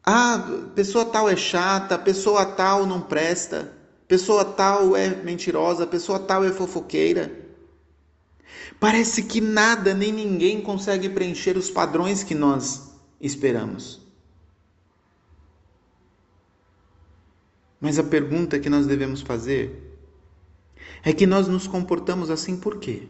Ah, 0.04 0.68
pessoa 0.74 1.04
tal 1.04 1.30
é 1.30 1.36
chata, 1.36 1.96
pessoa 1.96 2.44
tal 2.44 2.86
não 2.86 3.00
presta, 3.00 3.72
pessoa 4.08 4.44
tal 4.44 4.96
é 4.96 5.10
mentirosa, 5.22 5.86
pessoa 5.86 6.18
tal 6.18 6.42
é 6.44 6.50
fofoqueira. 6.50 7.30
Parece 8.80 9.22
que 9.22 9.40
nada 9.40 9.94
nem 9.94 10.12
ninguém 10.12 10.60
consegue 10.60 11.08
preencher 11.08 11.56
os 11.56 11.70
padrões 11.70 12.24
que 12.24 12.34
nós 12.34 12.90
esperamos. 13.20 14.01
Mas 17.82 17.98
a 17.98 18.04
pergunta 18.04 18.60
que 18.60 18.70
nós 18.70 18.86
devemos 18.86 19.22
fazer 19.22 19.98
é 21.02 21.12
que 21.12 21.26
nós 21.26 21.48
nos 21.48 21.66
comportamos 21.66 22.30
assim 22.30 22.56
por 22.56 22.78
quê? 22.78 23.08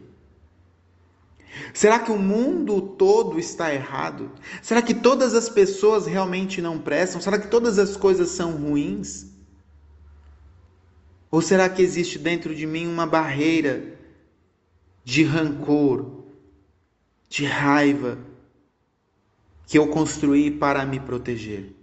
Será 1.71 1.99
que 1.99 2.11
o 2.11 2.17
mundo 2.17 2.81
todo 2.81 3.37
está 3.37 3.71
errado? 3.71 4.31
Será 4.63 4.81
que 4.81 4.95
todas 4.95 5.35
as 5.35 5.47
pessoas 5.47 6.07
realmente 6.07 6.59
não 6.59 6.79
prestam? 6.79 7.21
Será 7.21 7.37
que 7.37 7.49
todas 7.49 7.77
as 7.77 7.95
coisas 7.95 8.29
são 8.29 8.53
ruins? 8.53 9.27
Ou 11.29 11.39
será 11.39 11.69
que 11.69 11.83
existe 11.83 12.17
dentro 12.17 12.55
de 12.55 12.65
mim 12.65 12.87
uma 12.87 13.05
barreira 13.05 13.95
de 15.03 15.23
rancor, 15.23 16.23
de 17.29 17.45
raiva, 17.45 18.17
que 19.67 19.77
eu 19.77 19.87
construí 19.89 20.49
para 20.49 20.83
me 20.83 20.99
proteger? 20.99 21.75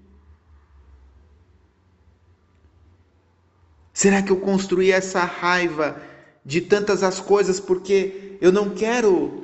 Será 4.01 4.23
que 4.23 4.33
eu 4.33 4.41
construí 4.41 4.91
essa 4.91 5.25
raiva 5.25 6.01
de 6.45 6.61
tantas 6.61 7.03
as 7.03 7.21
coisas 7.21 7.61
porque 7.61 8.39
eu 8.41 8.51
não 8.51 8.71
quero 8.71 9.41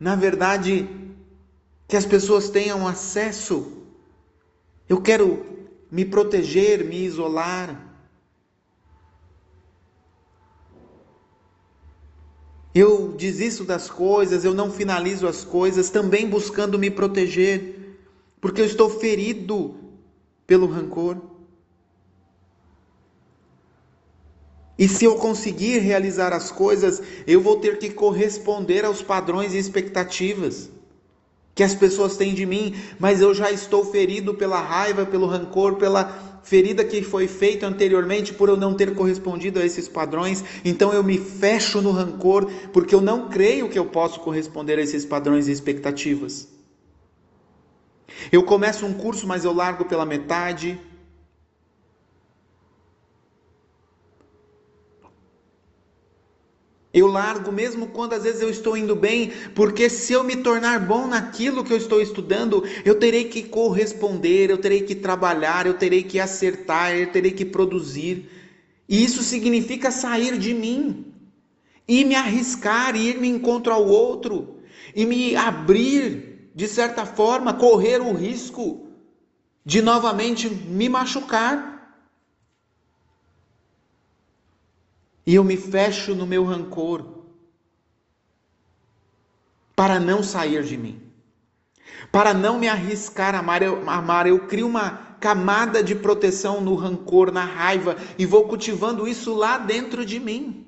na 0.00 0.16
verdade, 0.16 0.88
que 1.86 1.94
as 1.94 2.06
pessoas 2.06 2.48
tenham 2.48 2.88
acesso. 2.88 3.84
Eu 4.88 5.02
quero 5.02 5.44
me 5.90 6.06
proteger, 6.06 6.82
me 6.86 7.04
isolar. 7.04 7.88
Eu 12.74 13.12
desisto 13.12 13.62
das 13.62 13.90
coisas, 13.90 14.42
eu 14.42 14.54
não 14.54 14.70
finalizo 14.70 15.26
as 15.26 15.44
coisas, 15.44 15.90
também 15.90 16.26
buscando 16.26 16.78
me 16.78 16.90
proteger, 16.90 17.98
porque 18.40 18.62
eu 18.62 18.64
estou 18.64 18.88
ferido 18.88 19.74
pelo 20.46 20.66
rancor. 20.66 21.18
E 24.80 24.88
se 24.88 25.04
eu 25.04 25.16
conseguir 25.16 25.80
realizar 25.80 26.32
as 26.32 26.50
coisas, 26.50 27.02
eu 27.26 27.38
vou 27.38 27.56
ter 27.56 27.78
que 27.78 27.90
corresponder 27.90 28.82
aos 28.82 29.02
padrões 29.02 29.52
e 29.52 29.58
expectativas 29.58 30.70
que 31.54 31.62
as 31.62 31.74
pessoas 31.74 32.16
têm 32.16 32.32
de 32.32 32.46
mim, 32.46 32.74
mas 32.98 33.20
eu 33.20 33.34
já 33.34 33.50
estou 33.50 33.84
ferido 33.84 34.32
pela 34.32 34.58
raiva, 34.58 35.04
pelo 35.04 35.26
rancor, 35.26 35.74
pela 35.74 36.40
ferida 36.42 36.82
que 36.82 37.02
foi 37.02 37.28
feita 37.28 37.66
anteriormente 37.66 38.32
por 38.32 38.48
eu 38.48 38.56
não 38.56 38.72
ter 38.72 38.94
correspondido 38.94 39.60
a 39.60 39.66
esses 39.66 39.86
padrões. 39.86 40.42
Então 40.64 40.94
eu 40.94 41.04
me 41.04 41.18
fecho 41.18 41.82
no 41.82 41.90
rancor 41.90 42.50
porque 42.72 42.94
eu 42.94 43.02
não 43.02 43.28
creio 43.28 43.68
que 43.68 43.78
eu 43.78 43.84
posso 43.84 44.20
corresponder 44.20 44.78
a 44.78 44.82
esses 44.82 45.04
padrões 45.04 45.46
e 45.46 45.52
expectativas. 45.52 46.48
Eu 48.32 48.44
começo 48.44 48.86
um 48.86 48.94
curso, 48.94 49.26
mas 49.26 49.44
eu 49.44 49.52
largo 49.52 49.84
pela 49.84 50.06
metade. 50.06 50.80
Eu 56.92 57.06
largo 57.06 57.52
mesmo 57.52 57.86
quando 57.86 58.14
às 58.14 58.24
vezes 58.24 58.42
eu 58.42 58.50
estou 58.50 58.76
indo 58.76 58.96
bem, 58.96 59.30
porque 59.54 59.88
se 59.88 60.12
eu 60.12 60.24
me 60.24 60.36
tornar 60.36 60.80
bom 60.80 61.06
naquilo 61.06 61.62
que 61.62 61.72
eu 61.72 61.76
estou 61.76 62.02
estudando, 62.02 62.64
eu 62.84 62.96
terei 62.96 63.24
que 63.24 63.44
corresponder, 63.44 64.50
eu 64.50 64.58
terei 64.58 64.82
que 64.82 64.96
trabalhar, 64.96 65.66
eu 65.66 65.74
terei 65.74 66.02
que 66.02 66.18
acertar, 66.18 66.96
eu 66.96 67.12
terei 67.12 67.30
que 67.30 67.44
produzir. 67.44 68.28
E 68.88 69.04
isso 69.04 69.22
significa 69.22 69.92
sair 69.92 70.36
de 70.36 70.52
mim 70.52 71.06
e 71.86 72.04
me 72.04 72.16
arriscar, 72.16 72.96
ir 72.96 73.20
me 73.20 73.28
encontro 73.28 73.72
ao 73.72 73.86
outro 73.86 74.56
e 74.94 75.06
me 75.06 75.36
abrir, 75.36 76.50
de 76.52 76.66
certa 76.66 77.06
forma, 77.06 77.54
correr 77.54 78.00
o 78.00 78.12
risco 78.12 78.88
de 79.64 79.80
novamente 79.80 80.48
me 80.48 80.88
machucar. 80.88 81.79
E 85.30 85.34
eu 85.36 85.44
me 85.44 85.56
fecho 85.56 86.12
no 86.12 86.26
meu 86.26 86.42
rancor 86.42 87.06
para 89.76 90.00
não 90.00 90.24
sair 90.24 90.64
de 90.64 90.76
mim. 90.76 91.00
Para 92.10 92.34
não 92.34 92.58
me 92.58 92.66
arriscar 92.66 93.36
a 93.36 93.38
amar, 93.38 93.62
eu, 93.62 93.88
amar, 93.88 94.26
eu 94.26 94.48
crio 94.48 94.66
uma 94.66 94.90
camada 95.20 95.84
de 95.84 95.94
proteção 95.94 96.60
no 96.60 96.74
rancor, 96.74 97.30
na 97.30 97.44
raiva 97.44 97.96
e 98.18 98.26
vou 98.26 98.48
cultivando 98.48 99.06
isso 99.06 99.32
lá 99.32 99.56
dentro 99.56 100.04
de 100.04 100.18
mim. 100.18 100.66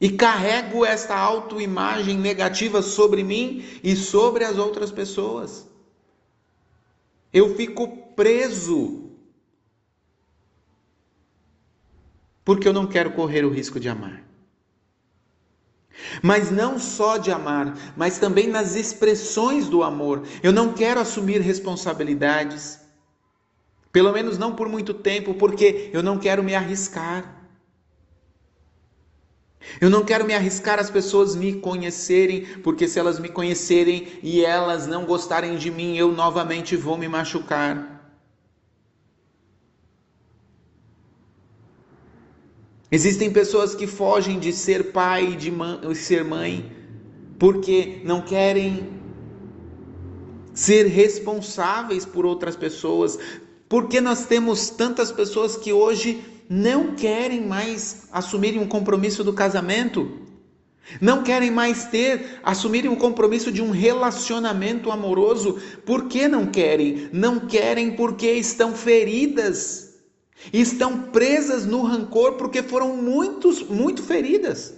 E 0.00 0.10
carrego 0.10 0.84
esta 0.84 1.16
autoimagem 1.16 2.18
negativa 2.18 2.82
sobre 2.82 3.22
mim 3.22 3.64
e 3.84 3.94
sobre 3.94 4.42
as 4.42 4.58
outras 4.58 4.90
pessoas. 4.90 5.64
Eu 7.32 7.54
fico 7.54 7.86
preso 8.16 9.01
porque 12.44 12.66
eu 12.66 12.72
não 12.72 12.86
quero 12.86 13.12
correr 13.12 13.44
o 13.44 13.50
risco 13.50 13.78
de 13.78 13.88
amar. 13.88 14.22
Mas 16.22 16.50
não 16.50 16.78
só 16.78 17.16
de 17.16 17.30
amar, 17.30 17.76
mas 17.96 18.18
também 18.18 18.48
nas 18.48 18.74
expressões 18.74 19.68
do 19.68 19.82
amor. 19.82 20.22
Eu 20.42 20.52
não 20.52 20.72
quero 20.72 21.00
assumir 21.00 21.40
responsabilidades, 21.40 22.80
pelo 23.92 24.12
menos 24.12 24.38
não 24.38 24.54
por 24.54 24.68
muito 24.68 24.94
tempo, 24.94 25.34
porque 25.34 25.90
eu 25.92 26.02
não 26.02 26.18
quero 26.18 26.42
me 26.42 26.54
arriscar. 26.54 27.42
Eu 29.80 29.88
não 29.88 30.04
quero 30.04 30.24
me 30.24 30.34
arriscar 30.34 30.78
as 30.80 30.90
pessoas 30.90 31.36
me 31.36 31.54
conhecerem, 31.54 32.46
porque 32.62 32.88
se 32.88 32.98
elas 32.98 33.20
me 33.20 33.28
conhecerem 33.28 34.18
e 34.22 34.44
elas 34.44 34.86
não 34.86 35.04
gostarem 35.04 35.56
de 35.56 35.70
mim, 35.70 35.96
eu 35.96 36.10
novamente 36.10 36.74
vou 36.76 36.98
me 36.98 37.06
machucar. 37.06 38.01
Existem 42.94 43.30
pessoas 43.30 43.74
que 43.74 43.86
fogem 43.86 44.38
de 44.38 44.52
ser 44.52 44.92
pai 44.92 45.32
e 45.32 45.36
de 45.36 45.50
mãe, 45.50 45.94
ser 45.94 46.22
mãe 46.22 46.70
porque 47.38 48.02
não 48.04 48.20
querem 48.20 48.86
ser 50.52 50.88
responsáveis 50.88 52.04
por 52.04 52.26
outras 52.26 52.54
pessoas. 52.54 53.18
Porque 53.66 53.98
nós 53.98 54.26
temos 54.26 54.68
tantas 54.68 55.10
pessoas 55.10 55.56
que 55.56 55.72
hoje 55.72 56.22
não 56.50 56.94
querem 56.94 57.46
mais 57.46 58.08
assumirem 58.12 58.60
um 58.60 58.68
compromisso 58.68 59.24
do 59.24 59.32
casamento, 59.32 60.18
não 61.00 61.22
querem 61.22 61.50
mais 61.50 61.86
ter, 61.86 62.40
assumirem 62.42 62.90
um 62.90 62.96
compromisso 62.96 63.50
de 63.50 63.62
um 63.62 63.70
relacionamento 63.70 64.90
amoroso. 64.90 65.58
Por 65.86 66.08
que 66.08 66.28
não 66.28 66.44
querem? 66.44 67.08
Não 67.10 67.40
querem 67.40 67.96
porque 67.96 68.32
estão 68.32 68.74
feridas 68.74 69.91
estão 70.52 71.02
presas 71.02 71.66
no 71.66 71.82
rancor 71.82 72.34
porque 72.34 72.62
foram 72.62 72.96
muitos, 72.96 73.62
muito 73.62 74.02
feridas. 74.02 74.74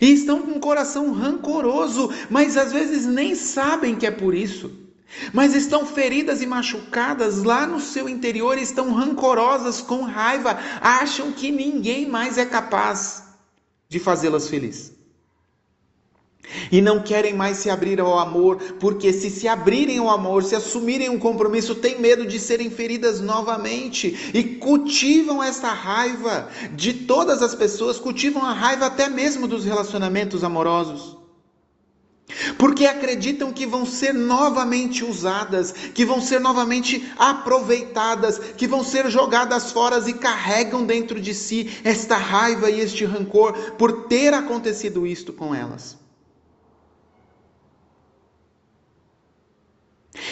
E 0.00 0.12
estão 0.12 0.42
com 0.42 0.52
o 0.52 0.60
coração 0.60 1.12
rancoroso, 1.12 2.10
mas 2.30 2.56
às 2.56 2.72
vezes 2.72 3.04
nem 3.04 3.34
sabem 3.34 3.94
que 3.94 4.06
é 4.06 4.10
por 4.10 4.34
isso. 4.34 4.72
Mas 5.32 5.54
estão 5.54 5.86
feridas 5.86 6.40
e 6.42 6.46
machucadas 6.46 7.42
lá 7.44 7.66
no 7.66 7.78
seu 7.80 8.08
interior, 8.08 8.58
estão 8.58 8.92
rancorosas, 8.92 9.80
com 9.80 10.02
raiva, 10.02 10.58
acham 10.80 11.30
que 11.32 11.50
ninguém 11.50 12.08
mais 12.08 12.38
é 12.38 12.46
capaz 12.46 13.24
de 13.88 13.98
fazê-las 14.00 14.48
felizes. 14.48 14.93
E 16.70 16.80
não 16.80 17.00
querem 17.00 17.34
mais 17.34 17.58
se 17.58 17.70
abrir 17.70 18.00
ao 18.00 18.18
amor, 18.18 18.56
porque 18.78 19.12
se 19.12 19.30
se 19.30 19.48
abrirem 19.48 19.98
ao 19.98 20.10
amor, 20.10 20.44
se 20.44 20.54
assumirem 20.54 21.08
um 21.08 21.18
compromisso, 21.18 21.74
têm 21.74 21.98
medo 21.98 22.26
de 22.26 22.38
serem 22.38 22.70
feridas 22.70 23.20
novamente 23.20 24.30
e 24.32 24.42
cultivam 24.42 25.42
essa 25.42 25.68
raiva 25.68 26.48
de 26.72 26.92
todas 26.92 27.42
as 27.42 27.54
pessoas, 27.54 27.98
cultivam 27.98 28.44
a 28.44 28.52
raiva 28.52 28.86
até 28.86 29.08
mesmo 29.08 29.48
dos 29.48 29.64
relacionamentos 29.64 30.44
amorosos. 30.44 31.16
Porque 32.58 32.86
acreditam 32.86 33.52
que 33.52 33.66
vão 33.66 33.84
ser 33.84 34.14
novamente 34.14 35.04
usadas, 35.04 35.72
que 35.72 36.04
vão 36.04 36.20
ser 36.20 36.40
novamente 36.40 37.06
aproveitadas, 37.18 38.38
que 38.38 38.66
vão 38.66 38.82
ser 38.82 39.10
jogadas 39.10 39.70
fora 39.70 40.02
e 40.08 40.12
carregam 40.14 40.84
dentro 40.84 41.20
de 41.20 41.34
si 41.34 41.70
esta 41.84 42.16
raiva 42.16 42.70
e 42.70 42.80
este 42.80 43.04
rancor 43.04 43.52
por 43.76 44.06
ter 44.06 44.32
acontecido 44.32 45.06
isto 45.06 45.32
com 45.32 45.54
elas. 45.54 46.03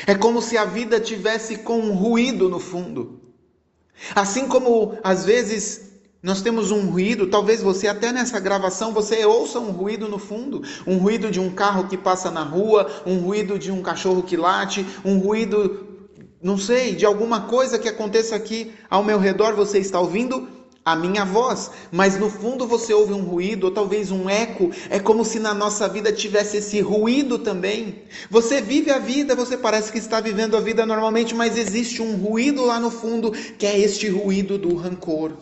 É 0.06 0.14
como 0.14 0.42
se 0.42 0.56
a 0.56 0.64
vida 0.64 1.00
tivesse 1.00 1.58
com 1.58 1.78
um 1.78 1.92
ruído 1.94 2.48
no 2.48 2.58
fundo. 2.58 3.20
Assim 4.14 4.48
como 4.48 4.98
às 5.02 5.24
vezes 5.24 5.92
nós 6.22 6.40
temos 6.40 6.70
um 6.70 6.88
ruído, 6.88 7.26
talvez 7.26 7.60
você 7.60 7.88
até 7.88 8.12
nessa 8.12 8.38
gravação 8.38 8.92
você 8.92 9.24
ouça 9.24 9.58
um 9.58 9.72
ruído 9.72 10.08
no 10.08 10.18
fundo, 10.18 10.62
um 10.86 10.96
ruído 10.98 11.30
de 11.30 11.40
um 11.40 11.50
carro 11.50 11.88
que 11.88 11.96
passa 11.96 12.30
na 12.30 12.44
rua, 12.44 12.88
um 13.04 13.18
ruído 13.18 13.58
de 13.58 13.72
um 13.72 13.82
cachorro 13.82 14.22
que 14.22 14.36
late, 14.36 14.86
um 15.04 15.18
ruído, 15.18 16.04
não 16.40 16.56
sei, 16.56 16.94
de 16.94 17.04
alguma 17.04 17.42
coisa 17.42 17.78
que 17.78 17.88
aconteça 17.88 18.36
aqui 18.36 18.72
ao 18.88 19.02
meu 19.02 19.18
redor, 19.18 19.54
você 19.54 19.78
está 19.78 19.98
ouvindo 19.98 20.48
a 20.84 20.96
minha 20.96 21.24
voz, 21.24 21.70
mas 21.92 22.18
no 22.18 22.28
fundo 22.28 22.66
você 22.66 22.92
ouve 22.92 23.12
um 23.12 23.22
ruído, 23.22 23.64
ou 23.64 23.70
talvez 23.70 24.10
um 24.10 24.28
eco, 24.28 24.70
é 24.90 24.98
como 24.98 25.24
se 25.24 25.38
na 25.38 25.54
nossa 25.54 25.88
vida 25.88 26.12
tivesse 26.12 26.56
esse 26.56 26.80
ruído 26.80 27.38
também. 27.38 28.02
Você 28.28 28.60
vive 28.60 28.90
a 28.90 28.98
vida, 28.98 29.36
você 29.36 29.56
parece 29.56 29.92
que 29.92 29.98
está 29.98 30.20
vivendo 30.20 30.56
a 30.56 30.60
vida 30.60 30.84
normalmente, 30.84 31.34
mas 31.34 31.56
existe 31.56 32.02
um 32.02 32.16
ruído 32.16 32.64
lá 32.64 32.80
no 32.80 32.90
fundo, 32.90 33.30
que 33.30 33.64
é 33.64 33.78
este 33.78 34.08
ruído 34.08 34.58
do 34.58 34.74
rancor. 34.74 35.32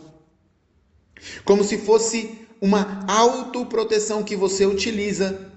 Como 1.44 1.64
se 1.64 1.78
fosse 1.78 2.38
uma 2.60 3.04
autoproteção 3.08 4.22
que 4.22 4.36
você 4.36 4.66
utiliza 4.66 5.50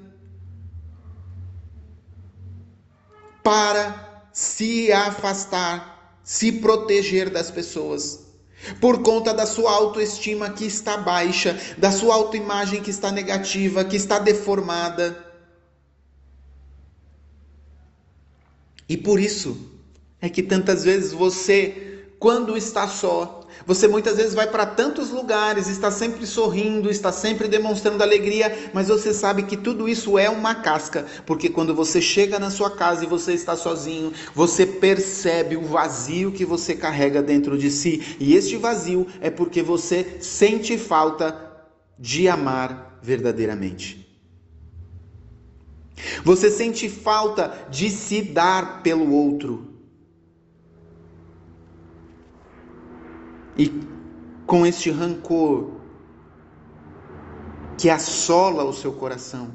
para 3.44 4.24
se 4.32 4.94
afastar, 4.94 6.18
se 6.24 6.54
proteger 6.54 7.30
das 7.30 7.52
pessoas 7.52 8.23
por 8.80 9.02
conta 9.02 9.34
da 9.34 9.46
sua 9.46 9.72
autoestima 9.72 10.50
que 10.50 10.66
está 10.66 10.98
baixa, 10.98 11.60
da 11.78 11.92
sua 11.92 12.16
autoimagem 12.16 12.82
que 12.82 12.90
está 12.90 13.12
negativa, 13.12 13.84
que 13.84 13.96
está 13.96 14.20
deformada. 14.20 15.32
E 18.88 18.98
por 18.98 19.20
isso 19.20 19.58
é 20.22 20.30
que 20.30 20.44
tantas 20.44 20.84
vezes 20.84 21.12
você, 21.12 22.06
quando 22.20 22.56
está 22.58 22.88
só, 22.88 23.43
você 23.66 23.88
muitas 23.88 24.18
vezes 24.18 24.34
vai 24.34 24.48
para 24.48 24.66
tantos 24.66 25.10
lugares, 25.10 25.68
está 25.68 25.90
sempre 25.90 26.26
sorrindo, 26.26 26.90
está 26.90 27.12
sempre 27.12 27.48
demonstrando 27.48 28.04
alegria, 28.04 28.70
mas 28.74 28.88
você 28.88 29.14
sabe 29.14 29.44
que 29.44 29.58
tudo 29.58 29.88
isso 29.88 30.18
é 30.18 30.30
uma 30.30 30.56
casca, 30.56 31.06
porque 31.26 31.50
quando 31.50 31.74
você 31.74 32.02
chega 32.02 32.40
na 32.40 32.50
sua 32.50 32.72
casa 32.72 33.04
e 33.04 33.08
você 33.08 33.34
está 33.34 33.56
sozinho, 33.56 34.14
você 34.36 34.66
percebe 34.66 35.56
o 35.56 35.64
vazio 35.64 36.32
que 36.32 36.46
você 36.46 36.76
carrega 36.76 37.22
dentro 37.22 37.58
de 37.58 37.72
si, 37.72 38.18
e 38.20 38.36
este 38.36 38.58
vazio 38.58 39.08
é 39.22 39.30
porque 39.30 39.62
você 39.62 40.18
sente 40.20 40.78
falta 40.78 41.52
de 41.98 42.28
amar 42.28 43.00
verdadeiramente. 43.02 44.04
Você 46.24 46.50
sente 46.50 46.90
falta 46.90 47.68
de 47.70 47.90
se 47.90 48.22
dar 48.22 48.82
pelo 48.82 49.12
outro. 49.14 49.73
E 53.58 53.72
com 54.46 54.66
este 54.66 54.90
rancor 54.90 55.72
que 57.78 57.90
assola 57.90 58.64
o 58.64 58.74
seu 58.74 58.94
coração, 58.94 59.52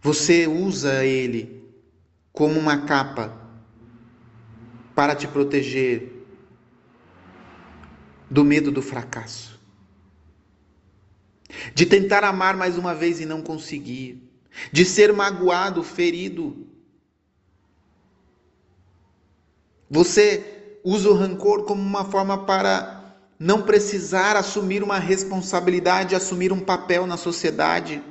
você 0.00 0.46
usa 0.46 1.04
ele 1.04 1.62
como 2.32 2.58
uma 2.58 2.84
capa 2.86 3.40
para 4.94 5.14
te 5.14 5.28
proteger 5.28 6.10
do 8.28 8.44
medo 8.44 8.72
do 8.72 8.82
fracasso, 8.82 9.60
de 11.74 11.86
tentar 11.86 12.24
amar 12.24 12.56
mais 12.56 12.76
uma 12.78 12.94
vez 12.94 13.20
e 13.20 13.26
não 13.26 13.42
conseguir, 13.42 14.28
de 14.72 14.84
ser 14.84 15.12
magoado, 15.12 15.82
ferido. 15.84 16.66
Você 19.90 20.61
usa 20.84 21.10
o 21.10 21.14
rancor 21.14 21.64
como 21.64 21.80
uma 21.80 22.04
forma 22.04 22.44
para 22.44 23.16
não 23.38 23.62
precisar 23.62 24.36
assumir 24.36 24.82
uma 24.82 24.98
responsabilidade, 24.98 26.14
assumir 26.14 26.52
um 26.52 26.60
papel 26.60 27.06
na 27.06 27.16
sociedade, 27.16 28.02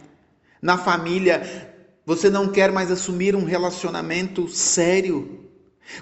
na 0.61 0.77
família. 0.77 1.73
Você 2.05 2.29
não 2.29 2.51
quer 2.51 2.71
mais 2.71 2.91
assumir 2.91 3.35
um 3.35 3.45
relacionamento 3.45 4.47
sério. 4.49 5.47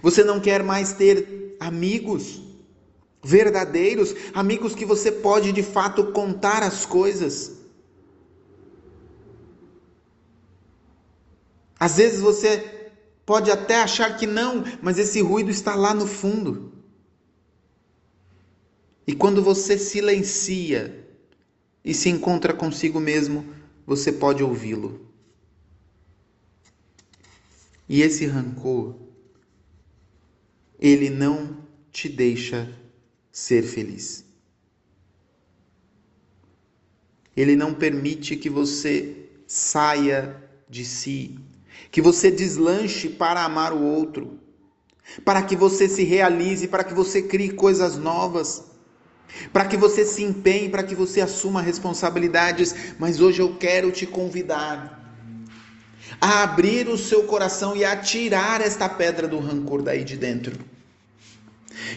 Você 0.02 0.24
não 0.24 0.40
quer 0.40 0.64
mais 0.64 0.94
ter 0.94 1.56
amigos 1.60 2.42
verdadeiros, 3.24 4.16
amigos 4.34 4.74
que 4.74 4.86
você 4.86 5.12
pode 5.12 5.52
de 5.52 5.62
fato 5.62 6.12
contar 6.12 6.64
as 6.64 6.86
coisas. 6.86 7.60
Às 11.80 11.98
vezes 11.98 12.20
você 12.20 12.79
Pode 13.30 13.52
até 13.52 13.76
achar 13.76 14.18
que 14.18 14.26
não, 14.26 14.64
mas 14.82 14.98
esse 14.98 15.22
ruído 15.22 15.52
está 15.52 15.76
lá 15.76 15.94
no 15.94 16.08
fundo. 16.08 16.74
E 19.06 19.14
quando 19.14 19.44
você 19.44 19.78
silencia 19.78 21.08
e 21.86 21.94
se 21.94 22.10
encontra 22.10 22.56
consigo 22.56 23.00
mesmo, 23.00 23.46
você 23.86 24.12
pode 24.12 24.42
ouvi-lo. 24.42 25.08
E 27.88 28.02
esse 28.02 28.26
rancor, 28.26 28.96
ele 30.80 31.12
não 31.12 31.64
te 31.92 32.10
deixa 32.10 32.68
ser 33.32 33.62
feliz. 33.62 34.26
Ele 37.38 37.56
não 37.56 37.76
permite 37.76 38.36
que 38.36 38.50
você 38.50 39.30
saia 39.46 40.44
de 40.68 40.84
si 40.84 41.40
que 41.92 42.02
você 42.02 42.30
deslanche 42.30 43.10
para 43.10 43.44
amar 43.44 43.74
o 43.74 43.82
outro, 43.82 44.40
para 45.26 45.42
que 45.42 45.56
você 45.56 45.90
se 45.90 46.04
realize, 46.04 46.68
para 46.68 46.84
que 46.84 46.94
você 46.94 47.22
crie 47.22 47.52
coisas 47.52 47.98
novas. 47.98 48.68
para 49.54 49.66
que 49.66 49.78
você 49.78 50.04
se 50.04 50.24
empenhe, 50.24 50.70
para 50.70 50.82
que 50.82 50.96
você 50.96 51.22
assuma 51.22 51.62
responsabilidades, 51.62 52.74
mas 52.98 53.22
hoje 53.22 53.40
eu 53.40 53.56
quero 53.58 53.92
te 53.92 54.08
convidar 54.08 55.00
a 56.20 56.44
abrir 56.44 56.90
o 56.90 56.98
seu 56.98 57.24
coração 57.24 57.76
e 57.76 57.86
a 57.86 57.96
tirar 57.96 58.60
esta 58.62 58.90
pedra 58.90 59.28
do 59.28 59.40
rancor 59.40 59.82
daí 59.82 60.04
de 60.04 60.18
dentro. 60.18 60.58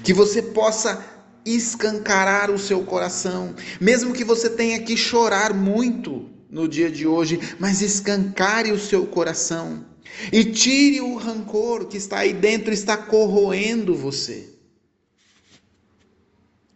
Que 0.05 0.13
você 0.13 0.43
possa 0.43 1.05
escancarar 1.45 2.51
o 2.51 2.59
seu 2.59 2.85
coração, 2.85 3.55
mesmo 3.81 4.13
que 4.13 4.25
você 4.25 4.49
tenha 4.51 4.81
que 4.83 4.97
chorar 4.97 5.53
muito 5.55 6.31
no 6.53 6.69
dia 6.69 6.91
de 6.91 7.07
hoje, 7.07 7.41
mas 7.59 7.81
escancare 7.81 8.71
o 8.71 8.79
seu 8.79 9.07
coração 9.07 9.87
e 10.31 10.45
tire 10.45 11.01
o 11.01 11.17
rancor 11.17 11.87
que 11.89 11.97
está 11.97 12.19
aí 12.19 12.35
dentro, 12.35 12.75
está 12.75 12.95
corroendo 12.95 13.97
você. 13.97 14.51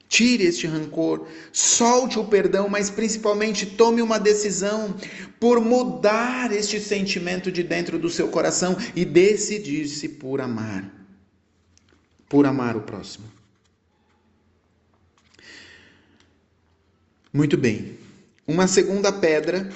Tire 0.08 0.44
este 0.44 0.66
rancor, 0.66 1.26
solte 1.52 2.18
o 2.18 2.24
perdão, 2.24 2.70
mas 2.70 2.88
principalmente 2.88 3.66
tome 3.66 4.00
uma 4.00 4.18
decisão 4.18 4.96
por 5.38 5.60
mudar 5.60 6.50
este 6.52 6.80
sentimento 6.80 7.52
de 7.52 7.62
dentro 7.62 7.98
do 7.98 8.08
seu 8.08 8.28
coração 8.28 8.78
e 8.94 9.04
decidir-se 9.04 10.08
por 10.08 10.40
amar, 10.40 10.90
por 12.30 12.46
amar 12.46 12.76
o 12.76 12.80
próximo. 12.80 13.26
Muito 17.30 17.58
bem. 17.58 17.95
Uma 18.48 18.68
segunda 18.68 19.10
pedra 19.10 19.68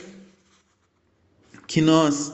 que 1.67 1.81
nós 1.81 2.33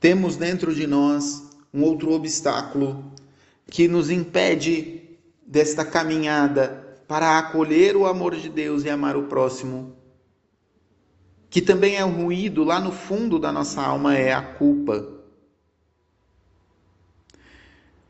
temos 0.00 0.36
dentro 0.36 0.74
de 0.74 0.86
nós, 0.86 1.42
um 1.72 1.82
outro 1.82 2.12
obstáculo 2.12 3.12
que 3.66 3.86
nos 3.86 4.08
impede 4.08 5.02
desta 5.46 5.84
caminhada 5.84 6.98
para 7.06 7.38
acolher 7.38 7.94
o 7.94 8.06
amor 8.06 8.36
de 8.36 8.48
Deus 8.48 8.84
e 8.84 8.88
amar 8.88 9.18
o 9.18 9.24
próximo, 9.24 9.94
que 11.50 11.60
também 11.60 11.96
é 11.96 12.04
um 12.04 12.22
ruído 12.22 12.64
lá 12.64 12.80
no 12.80 12.90
fundo 12.90 13.38
da 13.38 13.52
nossa 13.52 13.82
alma, 13.82 14.16
é 14.16 14.32
a 14.32 14.40
culpa. 14.40 15.06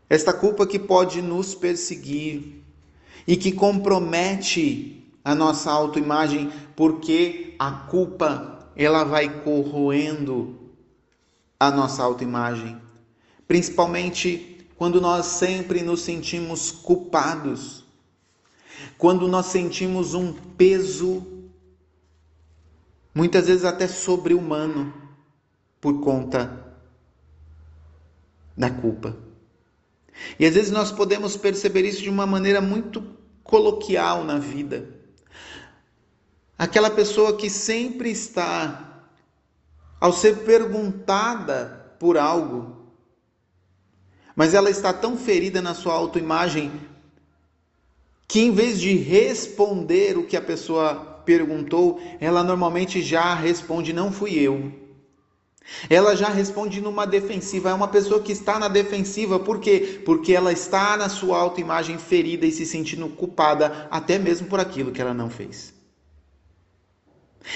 Esta 0.09 0.33
culpa 0.33 0.64
que 0.68 0.79
pode 0.79 1.20
nos 1.20 1.53
perseguir 1.53 2.62
e 3.27 3.37
que 3.37 3.51
compromete 3.51 4.97
a 5.28 5.34
nossa 5.34 5.70
autoimagem, 5.70 6.50
porque 6.74 7.54
a 7.58 7.70
culpa 7.70 8.70
ela 8.74 9.04
vai 9.04 9.42
corroendo 9.42 10.72
a 11.60 11.70
nossa 11.70 12.02
autoimagem, 12.02 12.80
principalmente 13.46 14.66
quando 14.76 15.02
nós 15.02 15.26
sempre 15.26 15.82
nos 15.82 16.00
sentimos 16.00 16.70
culpados, 16.70 17.84
quando 18.96 19.28
nós 19.28 19.44
sentimos 19.44 20.14
um 20.14 20.32
peso, 20.32 21.26
muitas 23.14 23.48
vezes 23.48 23.66
até 23.66 23.86
sobre-humano, 23.86 24.94
por 25.78 26.00
conta 26.00 26.74
da 28.56 28.70
culpa. 28.70 29.14
E 30.38 30.46
às 30.46 30.54
vezes 30.54 30.70
nós 30.70 30.90
podemos 30.90 31.36
perceber 31.36 31.84
isso 31.84 32.00
de 32.00 32.08
uma 32.08 32.26
maneira 32.26 32.62
muito 32.62 33.04
coloquial 33.44 34.24
na 34.24 34.38
vida. 34.38 34.96
Aquela 36.58 36.90
pessoa 36.90 37.36
que 37.36 37.48
sempre 37.48 38.10
está, 38.10 39.04
ao 40.00 40.12
ser 40.12 40.38
perguntada 40.38 41.94
por 42.00 42.18
algo, 42.18 42.92
mas 44.34 44.54
ela 44.54 44.68
está 44.68 44.92
tão 44.92 45.16
ferida 45.16 45.62
na 45.62 45.72
sua 45.72 45.94
autoimagem 45.94 46.72
que 48.26 48.40
em 48.40 48.52
vez 48.52 48.80
de 48.80 48.94
responder 48.94 50.18
o 50.18 50.26
que 50.26 50.36
a 50.36 50.42
pessoa 50.42 51.22
perguntou, 51.24 52.00
ela 52.20 52.42
normalmente 52.42 53.02
já 53.02 53.34
responde: 53.34 53.92
Não 53.92 54.10
fui 54.10 54.34
eu. 54.34 54.72
Ela 55.88 56.16
já 56.16 56.28
responde 56.28 56.80
numa 56.80 57.06
defensiva. 57.06 57.70
É 57.70 57.74
uma 57.74 57.88
pessoa 57.88 58.20
que 58.20 58.32
está 58.32 58.58
na 58.58 58.68
defensiva, 58.68 59.38
por 59.38 59.60
quê? 59.60 60.02
Porque 60.04 60.32
ela 60.32 60.50
está 60.50 60.96
na 60.96 61.08
sua 61.08 61.38
autoimagem 61.38 61.98
ferida 61.98 62.46
e 62.46 62.50
se 62.50 62.66
sentindo 62.66 63.08
culpada, 63.10 63.86
até 63.90 64.18
mesmo 64.18 64.48
por 64.48 64.58
aquilo 64.58 64.90
que 64.90 65.00
ela 65.00 65.14
não 65.14 65.30
fez. 65.30 65.77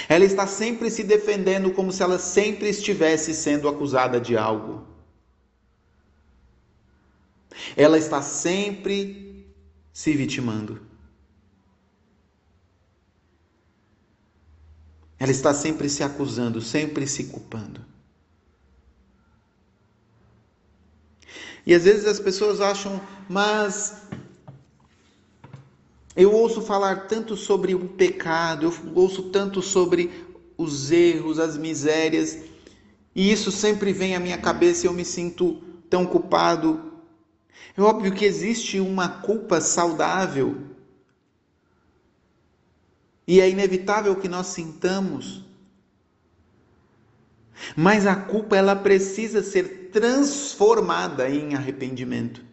Ela 0.08 0.24
está 0.24 0.46
sempre 0.46 0.90
se 0.90 1.02
defendendo 1.02 1.72
como 1.72 1.92
se 1.92 2.02
ela 2.02 2.18
sempre 2.18 2.68
estivesse 2.68 3.34
sendo 3.34 3.68
acusada 3.68 4.20
de 4.20 4.36
algo. 4.36 4.86
Ela 7.76 7.98
está 7.98 8.22
sempre 8.22 9.46
se 9.92 10.12
vitimando. 10.14 10.80
Ela 15.18 15.30
está 15.30 15.54
sempre 15.54 15.88
se 15.88 16.02
acusando, 16.02 16.60
sempre 16.60 17.06
se 17.06 17.24
culpando. 17.24 17.84
E 21.64 21.72
às 21.74 21.84
vezes 21.84 22.06
as 22.06 22.18
pessoas 22.18 22.60
acham, 22.60 23.00
mas 23.28 24.02
eu 26.16 26.32
ouço 26.32 26.60
falar 26.60 27.06
tanto 27.06 27.36
sobre 27.36 27.74
o 27.74 27.88
pecado, 27.88 28.66
eu 28.66 28.92
ouço 28.94 29.24
tanto 29.30 29.62
sobre 29.62 30.10
os 30.56 30.90
erros, 30.90 31.38
as 31.38 31.56
misérias, 31.56 32.38
e 33.14 33.30
isso 33.30 33.50
sempre 33.50 33.92
vem 33.92 34.14
à 34.14 34.20
minha 34.20 34.38
cabeça 34.38 34.86
e 34.86 34.88
eu 34.88 34.92
me 34.92 35.04
sinto 35.04 35.54
tão 35.88 36.06
culpado, 36.06 36.92
é 37.76 37.80
óbvio 37.80 38.12
que 38.12 38.24
existe 38.24 38.78
uma 38.80 39.08
culpa 39.08 39.60
saudável. 39.60 40.58
E 43.26 43.40
é 43.40 43.48
inevitável 43.48 44.14
que 44.16 44.28
nós 44.28 44.48
sintamos. 44.48 45.44
Mas 47.76 48.06
a 48.06 48.16
culpa 48.16 48.56
ela 48.56 48.74
precisa 48.74 49.42
ser 49.42 49.90
transformada 49.92 51.30
em 51.30 51.54
arrependimento. 51.54 52.44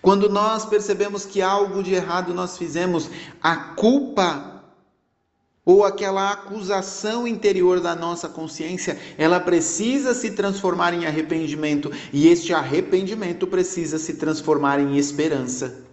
Quando 0.00 0.28
nós 0.28 0.64
percebemos 0.64 1.24
que 1.24 1.42
algo 1.42 1.82
de 1.82 1.94
errado 1.94 2.32
nós 2.34 2.56
fizemos, 2.56 3.10
a 3.42 3.56
culpa 3.56 4.62
ou 5.64 5.84
aquela 5.84 6.32
acusação 6.32 7.28
interior 7.28 7.80
da 7.80 7.94
nossa 7.94 8.28
consciência, 8.28 8.98
ela 9.16 9.38
precisa 9.38 10.14
se 10.14 10.32
transformar 10.32 10.94
em 10.94 11.06
arrependimento 11.06 11.92
e 12.12 12.28
este 12.28 12.52
arrependimento 12.52 13.46
precisa 13.46 13.98
se 13.98 14.14
transformar 14.14 14.80
em 14.80 14.96
esperança. 14.96 15.84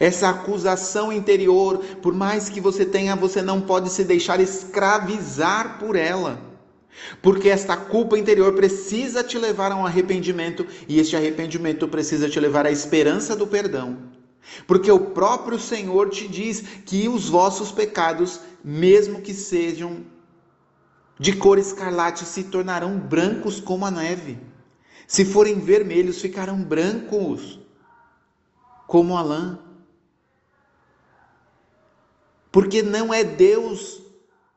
Essa 0.00 0.30
acusação 0.30 1.12
interior, 1.12 1.78
por 2.00 2.14
mais 2.14 2.48
que 2.48 2.60
você 2.60 2.84
tenha, 2.84 3.14
você 3.14 3.42
não 3.42 3.60
pode 3.60 3.90
se 3.90 4.04
deixar 4.04 4.40
escravizar 4.40 5.78
por 5.78 5.96
ela. 5.96 6.51
Porque 7.20 7.48
esta 7.48 7.76
culpa 7.76 8.18
interior 8.18 8.54
precisa 8.54 9.24
te 9.24 9.38
levar 9.38 9.72
a 9.72 9.76
um 9.76 9.86
arrependimento 9.86 10.66
e 10.86 11.00
este 11.00 11.16
arrependimento 11.16 11.88
precisa 11.88 12.28
te 12.28 12.38
levar 12.38 12.66
à 12.66 12.70
esperança 12.70 13.34
do 13.34 13.46
perdão. 13.46 14.10
Porque 14.66 14.90
o 14.90 14.98
próprio 14.98 15.58
Senhor 15.58 16.10
te 16.10 16.28
diz 16.28 16.60
que 16.84 17.08
os 17.08 17.28
vossos 17.28 17.72
pecados, 17.72 18.40
mesmo 18.62 19.20
que 19.20 19.32
sejam 19.32 20.04
de 21.18 21.32
cor 21.34 21.58
escarlate, 21.58 22.24
se 22.24 22.44
tornarão 22.44 22.98
brancos 22.98 23.60
como 23.60 23.86
a 23.86 23.90
neve. 23.90 24.38
Se 25.06 25.24
forem 25.24 25.58
vermelhos, 25.60 26.20
ficarão 26.20 26.62
brancos 26.62 27.60
como 28.86 29.16
a 29.16 29.22
lã. 29.22 29.58
Porque 32.50 32.82
não 32.82 33.14
é 33.14 33.24
Deus 33.24 34.02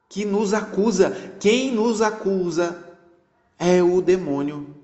que 0.09 0.25
nos 0.25 0.53
acusa, 0.53 1.35
quem 1.39 1.71
nos 1.71 2.01
acusa 2.01 2.83
é 3.57 3.81
o 3.81 4.01
demônio. 4.01 4.75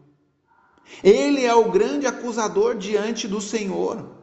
Ele 1.04 1.46
é 1.46 1.54
o 1.54 1.72
grande 1.72 2.06
acusador 2.06 2.76
diante 2.76 3.28
do 3.28 3.40
Senhor. 3.40 4.22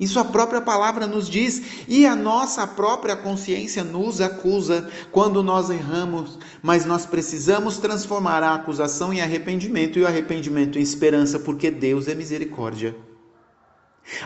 Isso 0.00 0.20
a 0.20 0.24
própria 0.24 0.60
palavra 0.60 1.08
nos 1.08 1.28
diz, 1.28 1.84
e 1.88 2.06
a 2.06 2.14
nossa 2.14 2.64
própria 2.66 3.16
consciência 3.16 3.82
nos 3.82 4.20
acusa 4.20 4.88
quando 5.10 5.42
nós 5.42 5.70
erramos, 5.70 6.38
mas 6.62 6.84
nós 6.84 7.04
precisamos 7.04 7.78
transformar 7.78 8.44
a 8.44 8.54
acusação 8.54 9.12
em 9.12 9.20
arrependimento 9.20 9.98
e 9.98 10.02
o 10.02 10.06
arrependimento 10.06 10.78
em 10.78 10.82
esperança, 10.82 11.40
porque 11.40 11.68
Deus 11.68 12.06
é 12.06 12.14
misericórdia. 12.14 12.94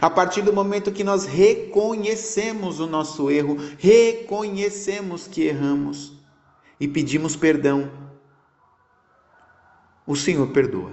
A 0.01 0.09
partir 0.09 0.43
do 0.43 0.53
momento 0.53 0.93
que 0.93 1.03
nós 1.03 1.25
reconhecemos 1.25 2.81
o 2.81 2.87
nosso 2.87 3.31
erro, 3.31 3.57
reconhecemos 3.79 5.27
que 5.27 5.43
erramos 5.43 6.13
e 6.79 6.87
pedimos 6.87 7.37
perdão, 7.37 7.91
o 10.07 10.17
Senhor 10.17 10.49
perdoa. 10.49 10.93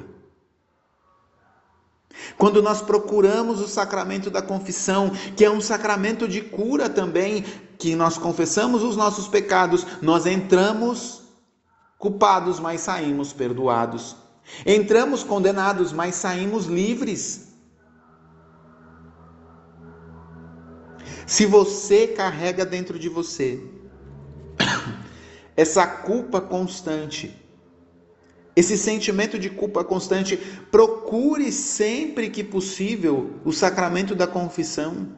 Quando 2.38 2.62
nós 2.62 2.82
procuramos 2.82 3.60
o 3.62 3.68
sacramento 3.68 4.30
da 4.30 4.42
confissão, 4.42 5.10
que 5.36 5.46
é 5.46 5.50
um 5.50 5.62
sacramento 5.62 6.28
de 6.28 6.42
cura 6.42 6.90
também, 6.90 7.44
que 7.78 7.96
nós 7.96 8.18
confessamos 8.18 8.84
os 8.84 8.96
nossos 8.96 9.28
pecados, 9.28 9.86
nós 10.02 10.26
entramos 10.26 11.24
culpados, 11.98 12.60
mas 12.60 12.82
saímos 12.82 13.34
perdoados. 13.34 14.16
Entramos 14.66 15.24
condenados, 15.24 15.92
mas 15.92 16.16
saímos 16.16 16.66
livres. 16.66 17.49
Se 21.30 21.46
você 21.46 22.08
carrega 22.08 22.66
dentro 22.66 22.98
de 22.98 23.08
você 23.08 23.62
essa 25.56 25.86
culpa 25.86 26.42
constante, 26.42 27.32
esse 28.56 28.76
sentimento 28.76 29.38
de 29.38 29.48
culpa 29.48 29.84
constante, 29.84 30.36
procure 30.72 31.52
sempre 31.52 32.32
que 32.32 32.44
possível 32.44 33.36
o 33.46 33.54
sacramento 33.54 34.16
da 34.16 34.26
confissão. 34.26 35.10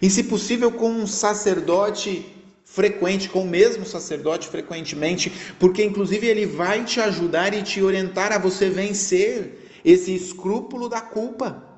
E, 0.00 0.08
se 0.08 0.24
possível, 0.24 0.72
com 0.72 0.88
um 0.88 1.06
sacerdote 1.06 2.24
frequente, 2.64 3.28
com 3.28 3.42
o 3.42 3.46
mesmo 3.46 3.84
sacerdote 3.84 4.48
frequentemente, 4.48 5.30
porque 5.60 5.84
inclusive 5.84 6.26
ele 6.26 6.46
vai 6.46 6.86
te 6.86 7.00
ajudar 7.00 7.52
e 7.52 7.62
te 7.62 7.82
orientar 7.82 8.32
a 8.32 8.38
você 8.38 8.70
vencer 8.70 9.80
esse 9.84 10.14
escrúpulo 10.14 10.88
da 10.88 11.02
culpa. 11.02 11.73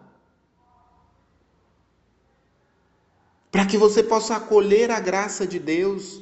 Para 3.56 3.64
que 3.64 3.78
você 3.78 4.02
possa 4.02 4.36
acolher 4.36 4.90
a 4.90 5.00
graça 5.00 5.46
de 5.46 5.58
Deus 5.58 6.20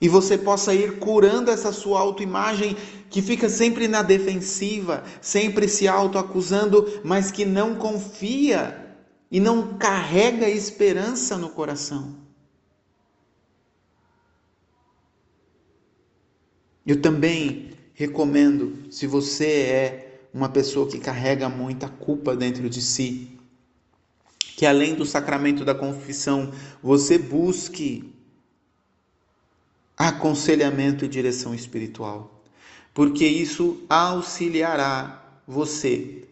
e 0.00 0.08
você 0.08 0.36
possa 0.36 0.74
ir 0.74 0.98
curando 0.98 1.52
essa 1.52 1.70
sua 1.70 2.00
autoimagem 2.00 2.76
que 3.08 3.22
fica 3.22 3.48
sempre 3.48 3.86
na 3.86 4.02
defensiva, 4.02 5.04
sempre 5.22 5.68
se 5.68 5.86
autoacusando, 5.86 7.00
mas 7.04 7.30
que 7.30 7.44
não 7.44 7.76
confia 7.76 8.96
e 9.30 9.38
não 9.38 9.78
carrega 9.78 10.48
esperança 10.48 11.38
no 11.38 11.48
coração. 11.48 12.16
Eu 16.84 17.00
também 17.00 17.70
recomendo, 17.94 18.92
se 18.92 19.06
você 19.06 19.46
é 19.46 20.26
uma 20.34 20.48
pessoa 20.48 20.88
que 20.88 20.98
carrega 20.98 21.48
muita 21.48 21.88
culpa 21.88 22.34
dentro 22.34 22.68
de 22.68 22.82
si, 22.82 23.33
que 24.56 24.66
além 24.66 24.94
do 24.94 25.04
sacramento 25.04 25.64
da 25.64 25.74
confissão, 25.74 26.52
você 26.82 27.18
busque 27.18 28.12
aconselhamento 29.96 31.04
e 31.04 31.08
direção 31.08 31.54
espiritual, 31.54 32.42
porque 32.92 33.26
isso 33.26 33.82
auxiliará 33.88 35.22
você 35.46 36.24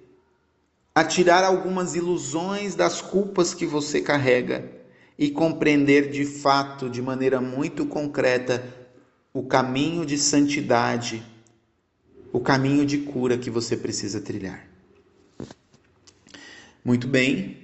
a 0.95 1.05
tirar 1.05 1.43
algumas 1.43 1.95
ilusões 1.95 2.75
das 2.75 3.01
culpas 3.01 3.55
que 3.55 3.67
você 3.67 4.01
carrega 4.01 4.71
e 5.19 5.31
compreender 5.31 6.11
de 6.11 6.25
fato, 6.25 6.91
de 6.91 7.01
maneira 7.01 7.41
muito 7.41 7.87
concreta, 7.87 8.63
o 9.33 9.43
caminho 9.45 10.05
de 10.05 10.19
santidade, 10.19 11.23
o 12.33 12.41
caminho 12.41 12.85
de 12.85 12.99
cura 12.99 13.39
que 13.39 13.51
você 13.51 13.77
precisa 13.77 14.21
trilhar. 14.21 14.67
Muito 16.85 17.07
bem. 17.07 17.62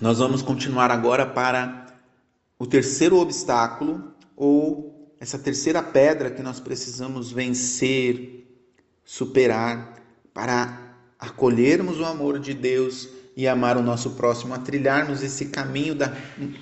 Nós 0.00 0.18
vamos 0.18 0.40
continuar 0.40 0.90
agora 0.90 1.26
para 1.26 1.84
o 2.58 2.66
terceiro 2.66 3.18
obstáculo 3.18 4.14
ou 4.34 5.14
essa 5.20 5.38
terceira 5.38 5.82
pedra 5.82 6.30
que 6.30 6.42
nós 6.42 6.58
precisamos 6.58 7.30
vencer, 7.30 8.50
superar 9.04 10.00
para 10.32 10.96
acolhermos 11.18 12.00
o 12.00 12.06
amor 12.06 12.38
de 12.38 12.54
Deus 12.54 13.10
e 13.36 13.46
amar 13.46 13.76
o 13.76 13.82
nosso 13.82 14.12
próximo, 14.12 14.54
a 14.54 14.58
trilharmos 14.58 15.22
esse 15.22 15.46
caminho 15.46 15.94
da 15.94 16.10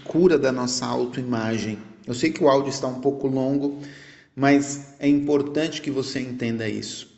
cura 0.03 0.37
da 0.37 0.51
nossa 0.51 0.85
autoimagem. 0.85 1.79
Eu 2.05 2.14
sei 2.14 2.33
que 2.33 2.42
o 2.42 2.48
áudio 2.48 2.70
está 2.70 2.88
um 2.88 3.01
pouco 3.01 3.29
longo, 3.29 3.81
mas 4.35 4.94
é 4.98 5.07
importante 5.07 5.81
que 5.81 5.92
você 5.92 6.18
entenda 6.18 6.68
isso. 6.68 7.09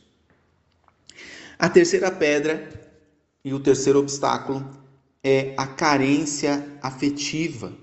A 1.58 1.66
terceira 1.66 2.10
pedra 2.10 2.68
e 3.42 3.54
o 3.54 3.60
terceiro 3.60 3.98
obstáculo 3.98 4.79
é 5.22 5.54
a 5.56 5.66
carência 5.66 6.78
afetiva 6.82 7.76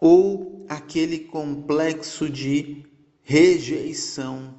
ou 0.00 0.66
aquele 0.68 1.20
complexo 1.20 2.28
de 2.28 2.84
rejeição 3.22 4.58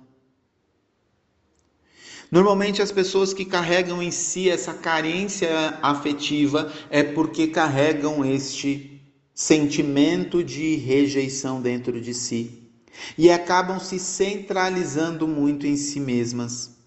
Normalmente 2.31 2.79
as 2.79 2.91
pessoas 2.91 3.33
que 3.33 3.43
carregam 3.43 4.03
em 4.03 4.11
si 4.11 4.49
essa 4.49 4.73
carência 4.73 5.79
afetiva 5.81 6.71
é 6.89 7.01
porque 7.01 7.47
carregam 7.47 8.23
este 8.23 9.01
sentimento 9.33 10.43
de 10.43 10.75
rejeição 10.75 11.59
dentro 11.59 11.99
de 11.99 12.13
si 12.13 12.69
e 13.17 13.31
acabam 13.31 13.79
se 13.79 13.97
centralizando 13.97 15.27
muito 15.27 15.65
em 15.65 15.75
si 15.75 15.99
mesmas. 15.99 16.77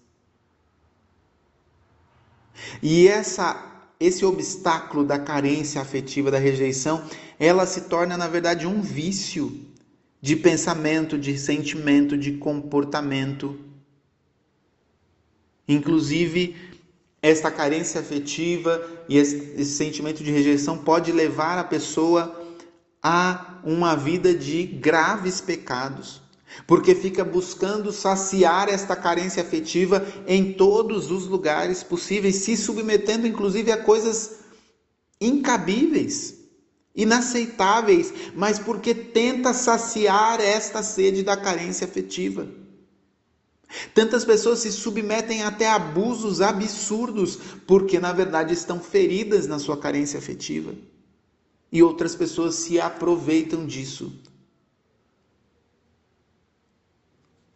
E 2.81 3.07
essa 3.07 3.72
esse 4.05 4.25
obstáculo 4.25 5.05
da 5.05 5.17
carência 5.17 5.81
afetiva, 5.81 6.29
da 6.29 6.37
rejeição, 6.37 7.03
ela 7.39 7.65
se 7.65 7.81
torna 7.81 8.17
na 8.17 8.27
verdade 8.27 8.67
um 8.67 8.81
vício 8.81 9.65
de 10.21 10.35
pensamento, 10.35 11.17
de 11.17 11.37
sentimento, 11.37 12.17
de 12.17 12.33
comportamento. 12.33 13.57
Inclusive, 15.67 16.55
esta 17.21 17.49
carência 17.51 18.01
afetiva 18.01 18.85
e 19.07 19.17
esse, 19.17 19.65
sentimento 19.65 20.23
de 20.23 20.31
rejeição 20.31 20.77
pode 20.77 21.11
levar 21.11 21.57
a 21.57 21.63
pessoa 21.63 22.41
a 23.01 23.61
uma 23.63 23.95
vida 23.95 24.33
de 24.33 24.63
graves 24.63 25.39
pecados, 25.39 26.21
porque 26.67 26.95
fica 26.95 27.23
buscando 27.23 27.91
saciar 27.91 28.69
esta 28.69 28.95
carência 28.95 29.41
afetiva 29.41 30.05
em 30.27 30.53
todos 30.53 31.11
os 31.11 31.25
lugares 31.25 31.83
possíveis, 31.83 32.37
se 32.37 32.55
submetendo 32.55 33.27
inclusive 33.27 33.71
a 33.71 33.77
coisas 33.77 34.39
incabíveis, 35.19 36.35
inaceitáveis, 36.95 38.13
mas 38.35 38.59
porque 38.59 38.93
tenta 38.93 39.53
saciar 39.53 40.39
esta 40.39 40.83
sede 40.83 41.23
da 41.23 41.35
carência 41.35 41.85
afetiva. 41.85 42.47
Tantas 43.93 44.23
pessoas 44.23 44.59
se 44.59 44.71
submetem 44.71 45.43
até 45.43 45.67
a 45.67 45.75
abusos 45.75 46.41
absurdos 46.41 47.39
porque, 47.65 47.99
na 47.99 48.13
verdade, 48.13 48.53
estão 48.53 48.79
feridas 48.79 49.47
na 49.47 49.57
sua 49.57 49.77
carência 49.77 50.19
afetiva. 50.19 50.75
E 51.71 51.81
outras 51.81 52.15
pessoas 52.15 52.53
se 52.55 52.79
aproveitam 52.79 53.65
disso. 53.65 54.13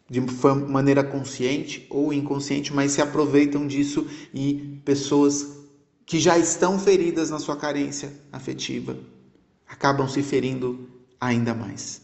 De 0.08 0.20
maneira 0.20 1.04
consciente 1.04 1.86
ou 1.90 2.12
inconsciente, 2.12 2.72
mas 2.72 2.92
se 2.92 3.02
aproveitam 3.02 3.66
disso 3.66 4.06
e 4.32 4.80
pessoas 4.84 5.46
que 6.06 6.18
já 6.18 6.38
estão 6.38 6.78
feridas 6.78 7.28
na 7.28 7.38
sua 7.38 7.56
carência 7.56 8.10
afetiva 8.32 8.98
acabam 9.68 10.08
se 10.08 10.22
ferindo 10.22 10.88
ainda 11.20 11.54
mais. 11.54 12.00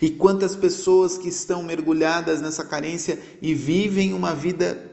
E 0.00 0.10
quantas 0.10 0.54
pessoas 0.54 1.18
que 1.18 1.28
estão 1.28 1.62
mergulhadas 1.62 2.40
nessa 2.40 2.64
carência 2.64 3.20
e 3.40 3.54
vivem 3.54 4.12
uma 4.12 4.34
vida 4.34 4.92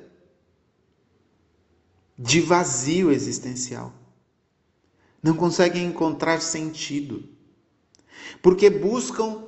de 2.17 2.39
vazio 2.39 3.11
existencial. 3.11 3.93
Não 5.21 5.35
conseguem 5.35 5.85
encontrar 5.85 6.41
sentido. 6.41 7.23
Porque 8.41 8.69
buscam 8.69 9.43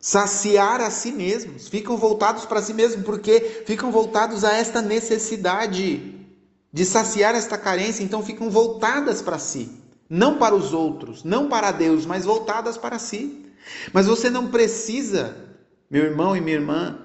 saciar 0.00 0.80
a 0.80 0.90
si 0.90 1.10
mesmos, 1.10 1.68
ficam 1.68 1.96
voltados 1.96 2.44
para 2.44 2.62
si 2.62 2.72
mesmos, 2.72 3.04
porque 3.04 3.62
ficam 3.66 3.90
voltados 3.90 4.44
a 4.44 4.52
esta 4.54 4.80
necessidade 4.80 6.14
de 6.72 6.84
saciar 6.84 7.34
esta 7.34 7.58
carência, 7.58 8.04
então 8.04 8.22
ficam 8.22 8.50
voltadas 8.50 9.20
para 9.20 9.38
si, 9.38 9.70
não 10.08 10.38
para 10.38 10.54
os 10.54 10.72
outros, 10.72 11.24
não 11.24 11.48
para 11.48 11.72
Deus, 11.72 12.06
mas 12.06 12.24
voltadas 12.24 12.76
para 12.76 12.98
si. 12.98 13.46
Mas 13.92 14.06
você 14.06 14.30
não 14.30 14.48
precisa, 14.48 15.36
meu 15.90 16.04
irmão 16.04 16.36
e 16.36 16.40
minha 16.40 16.56
irmã, 16.56 16.98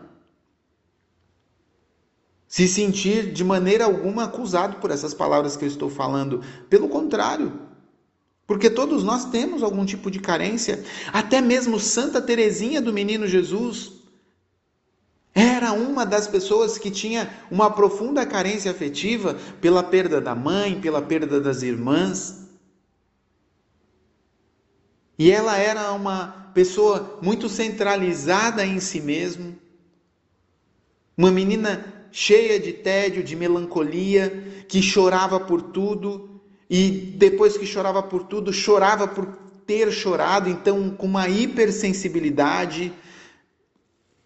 se 2.47 2.67
sentir 2.67 3.33
de 3.33 3.43
maneira 3.43 3.85
alguma 3.85 4.25
acusado 4.25 4.77
por 4.77 4.91
essas 4.91 5.13
palavras 5.13 5.57
que 5.57 5.65
eu 5.65 5.67
estou 5.67 5.89
falando. 5.89 6.43
Pelo 6.69 6.87
contrário, 6.87 7.59
porque 8.45 8.69
todos 8.69 9.03
nós 9.03 9.25
temos 9.25 9.63
algum 9.63 9.85
tipo 9.85 10.11
de 10.11 10.19
carência. 10.19 10.83
Até 11.11 11.39
mesmo 11.39 11.79
Santa 11.79 12.21
Teresinha 12.21 12.81
do 12.81 12.91
Menino 12.91 13.27
Jesus 13.27 13.91
era 15.33 15.71
uma 15.71 16.05
das 16.05 16.27
pessoas 16.27 16.77
que 16.77 16.91
tinha 16.91 17.31
uma 17.49 17.71
profunda 17.71 18.25
carência 18.25 18.69
afetiva 18.69 19.35
pela 19.59 19.81
perda 19.81 20.21
da 20.21 20.35
mãe, 20.35 20.79
pela 20.79 21.01
perda 21.01 21.39
das 21.39 21.63
irmãs. 21.63 22.47
E 25.17 25.31
ela 25.31 25.57
era 25.57 25.91
uma 25.93 26.51
pessoa 26.53 27.19
muito 27.21 27.49
centralizada 27.49 28.65
em 28.65 28.79
si 28.79 29.01
mesmo, 29.01 29.55
uma 31.17 31.31
menina 31.31 31.83
cheia 32.11 32.59
de 32.59 32.73
tédio, 32.73 33.23
de 33.23 33.35
melancolia, 33.35 34.65
que 34.67 34.81
chorava 34.81 35.39
por 35.39 35.61
tudo 35.61 36.32
e 36.75 36.89
depois 36.89 37.55
que 37.55 37.67
chorava 37.67 38.01
por 38.01 38.23
tudo, 38.23 38.51
chorava 38.51 39.07
por 39.07 39.27
ter 39.63 39.91
chorado, 39.91 40.49
então 40.49 40.89
com 40.89 41.05
uma 41.05 41.29
hipersensibilidade, 41.29 42.91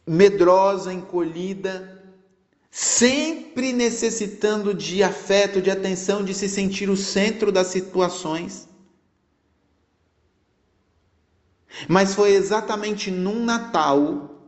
medrosa, 0.08 0.94
encolhida, 0.94 2.02
sempre 2.72 3.74
necessitando 3.74 4.74
de 4.74 5.04
afeto, 5.04 5.62
de 5.62 5.70
atenção, 5.70 6.24
de 6.24 6.34
se 6.34 6.48
sentir 6.48 6.90
o 6.90 6.96
centro 6.96 7.52
das 7.52 7.68
situações. 7.68 8.70
Mas 11.86 12.16
foi 12.16 12.32
exatamente 12.32 13.12
num 13.12 13.44
Natal, 13.44 14.42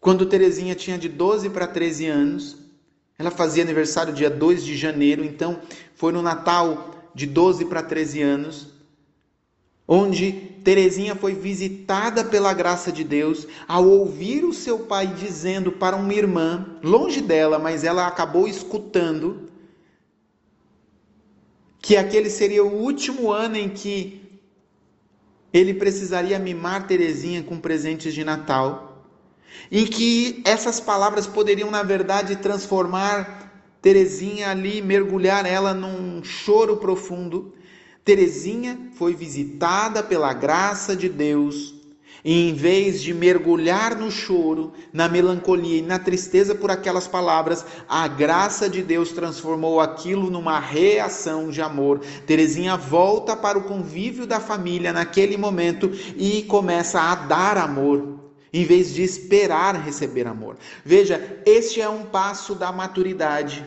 quando 0.00 0.26
Terezinha 0.26 0.74
tinha 0.74 0.98
de 0.98 1.08
12 1.08 1.50
para 1.50 1.68
13 1.68 2.06
anos, 2.08 2.58
ela 3.16 3.30
fazia 3.30 3.62
aniversário 3.62 4.12
dia 4.12 4.28
2 4.28 4.64
de 4.64 4.76
janeiro, 4.76 5.24
então 5.24 5.62
foi 5.94 6.10
no 6.10 6.20
Natal 6.20 6.92
de 7.14 7.26
12 7.26 7.66
para 7.66 7.82
13 7.82 8.22
anos, 8.22 8.68
onde 9.86 10.32
Terezinha 10.64 11.14
foi 11.14 11.34
visitada 11.34 12.24
pela 12.24 12.52
graça 12.52 12.92
de 12.92 13.04
Deus 13.04 13.46
ao 13.66 13.86
ouvir 13.86 14.44
o 14.44 14.52
seu 14.52 14.80
pai 14.80 15.06
dizendo 15.08 15.72
para 15.72 15.96
uma 15.96 16.14
irmã, 16.14 16.78
longe 16.82 17.20
dela, 17.20 17.58
mas 17.58 17.84
ela 17.84 18.06
acabou 18.06 18.46
escutando, 18.46 19.50
que 21.80 21.96
aquele 21.96 22.30
seria 22.30 22.64
o 22.64 22.80
último 22.82 23.32
ano 23.32 23.56
em 23.56 23.68
que 23.68 24.22
ele 25.52 25.74
precisaria 25.74 26.38
mimar 26.38 26.86
Terezinha 26.86 27.42
com 27.42 27.58
presentes 27.58 28.14
de 28.14 28.24
Natal 28.24 28.92
em 29.70 29.86
que 29.86 30.42
essas 30.44 30.80
palavras 30.80 31.26
poderiam, 31.26 31.70
na 31.70 31.82
verdade, 31.82 32.36
transformar 32.36 33.41
Terezinha 33.82 34.48
ali, 34.48 34.80
mergulhar 34.80 35.44
ela 35.44 35.74
num 35.74 36.22
choro 36.22 36.76
profundo. 36.78 37.52
Terezinha 38.04 38.78
foi 38.94 39.12
visitada 39.12 40.02
pela 40.02 40.32
graça 40.32 40.96
de 40.96 41.08
Deus 41.08 41.82
e 42.24 42.48
em 42.48 42.54
vez 42.54 43.02
de 43.02 43.12
mergulhar 43.12 43.96
no 43.96 44.10
choro, 44.10 44.72
na 44.92 45.08
melancolia 45.08 45.78
e 45.78 45.82
na 45.82 45.98
tristeza 45.98 46.54
por 46.54 46.70
aquelas 46.70 47.08
palavras, 47.08 47.64
a 47.88 48.06
graça 48.06 48.68
de 48.68 48.80
Deus 48.80 49.10
transformou 49.10 49.80
aquilo 49.80 50.30
numa 50.30 50.60
reação 50.60 51.50
de 51.50 51.60
amor. 51.60 52.00
Terezinha 52.24 52.76
volta 52.76 53.36
para 53.36 53.58
o 53.58 53.64
convívio 53.64 54.24
da 54.24 54.38
família 54.38 54.92
naquele 54.92 55.36
momento 55.36 55.90
e 56.16 56.42
começa 56.44 57.00
a 57.00 57.14
dar 57.16 57.58
amor 57.58 58.21
em 58.52 58.64
vez 58.64 58.92
de 58.92 59.02
esperar 59.02 59.74
receber 59.82 60.26
amor. 60.26 60.56
Veja, 60.84 61.42
este 61.46 61.80
é 61.80 61.88
um 61.88 62.04
passo 62.04 62.54
da 62.54 62.70
maturidade. 62.70 63.64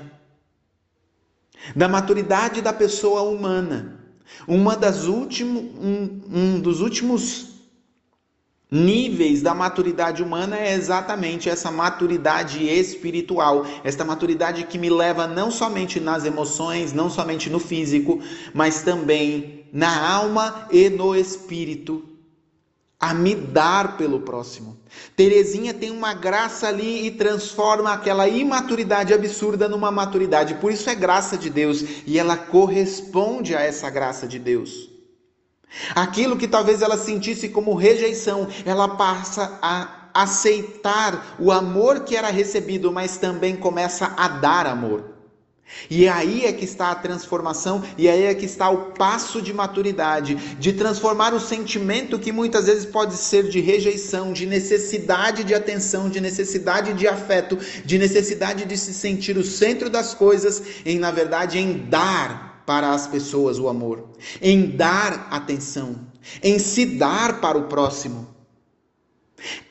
Da 1.75 1.87
maturidade 1.87 2.61
da 2.61 2.71
pessoa 2.71 3.23
humana. 3.23 3.99
Uma 4.47 4.75
das 4.75 5.05
últimos, 5.05 5.63
um, 5.63 6.21
um 6.31 6.59
dos 6.59 6.81
últimos 6.81 7.55
níveis 8.69 9.41
da 9.41 9.53
maturidade 9.53 10.21
humana 10.21 10.57
é 10.57 10.73
exatamente 10.73 11.49
essa 11.49 11.71
maturidade 11.71 12.63
espiritual, 12.67 13.65
esta 13.83 14.03
maturidade 14.03 14.65
que 14.65 14.77
me 14.77 14.89
leva 14.89 15.27
não 15.27 15.49
somente 15.49 15.99
nas 15.99 16.25
emoções, 16.25 16.91
não 16.91 17.09
somente 17.09 17.49
no 17.49 17.59
físico, 17.59 18.19
mas 18.53 18.81
também 18.81 19.65
na 19.71 20.11
alma 20.11 20.67
e 20.71 20.89
no 20.89 21.15
espírito 21.15 22.14
a 22.99 23.13
me 23.13 23.35
dar 23.35 23.97
pelo 23.97 24.21
próximo. 24.21 24.77
Terezinha 25.15 25.73
tem 25.73 25.91
uma 25.91 26.13
graça 26.13 26.67
ali 26.67 27.05
e 27.05 27.11
transforma 27.11 27.93
aquela 27.93 28.27
imaturidade 28.27 29.13
absurda 29.13 29.67
numa 29.67 29.91
maturidade. 29.91 30.55
Por 30.55 30.71
isso 30.71 30.89
é 30.89 30.95
graça 30.95 31.37
de 31.37 31.49
Deus 31.49 31.83
e 32.05 32.17
ela 32.17 32.37
corresponde 32.37 33.55
a 33.55 33.61
essa 33.61 33.89
graça 33.89 34.27
de 34.27 34.39
Deus. 34.39 34.89
Aquilo 35.93 36.37
que 36.37 36.47
talvez 36.47 36.81
ela 36.81 36.97
sentisse 36.97 37.49
como 37.49 37.75
rejeição, 37.75 38.47
ela 38.65 38.87
passa 38.87 39.59
a 39.61 40.09
aceitar 40.13 41.35
o 41.37 41.51
amor 41.51 42.05
que 42.05 42.15
era 42.15 42.29
recebido, 42.29 42.91
mas 42.91 43.17
também 43.17 43.57
começa 43.57 44.13
a 44.15 44.29
dar 44.29 44.65
amor. 44.65 45.14
E 45.89 46.07
aí 46.07 46.45
é 46.45 46.53
que 46.53 46.63
está 46.63 46.91
a 46.91 46.95
transformação, 46.95 47.83
e 47.97 48.07
aí 48.07 48.23
é 48.23 48.33
que 48.33 48.45
está 48.45 48.69
o 48.69 48.91
passo 48.91 49.41
de 49.41 49.53
maturidade, 49.53 50.35
de 50.35 50.73
transformar 50.73 51.33
o 51.33 51.39
sentimento 51.39 52.19
que 52.19 52.31
muitas 52.31 52.67
vezes 52.67 52.85
pode 52.85 53.15
ser 53.15 53.49
de 53.49 53.59
rejeição, 53.59 54.31
de 54.31 54.45
necessidade 54.45 55.43
de 55.43 55.53
atenção, 55.53 56.09
de 56.09 56.21
necessidade 56.21 56.93
de 56.93 57.07
afeto, 57.07 57.57
de 57.83 57.97
necessidade 57.97 58.65
de 58.65 58.77
se 58.77 58.93
sentir 58.93 59.37
o 59.37 59.43
centro 59.43 59.89
das 59.89 60.13
coisas, 60.13 60.61
em 60.85 60.99
na 60.99 61.11
verdade 61.11 61.59
em 61.59 61.89
dar 61.89 62.63
para 62.65 62.91
as 62.91 63.07
pessoas 63.07 63.59
o 63.59 63.67
amor, 63.67 64.09
em 64.41 64.67
dar 64.67 65.27
atenção, 65.31 65.99
em 66.41 66.57
se 66.57 66.85
dar 66.85 67.39
para 67.39 67.57
o 67.57 67.63
próximo 67.63 68.34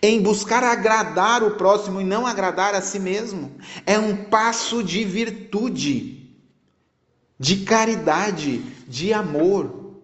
em 0.03 0.23
buscar 0.23 0.63
agradar 0.63 1.43
o 1.43 1.53
próximo 1.53 2.01
e 2.01 2.05
não 2.05 2.27
agradar 2.27 2.75
a 2.75 2.81
si 2.81 2.99
mesmo. 2.99 3.53
É 3.87 3.99
um 3.99 4.25
passo 4.25 4.83
de 4.83 5.05
virtude, 5.05 6.37
de 7.39 7.65
caridade, 7.65 8.59
de 8.87 9.13
amor. 9.13 10.01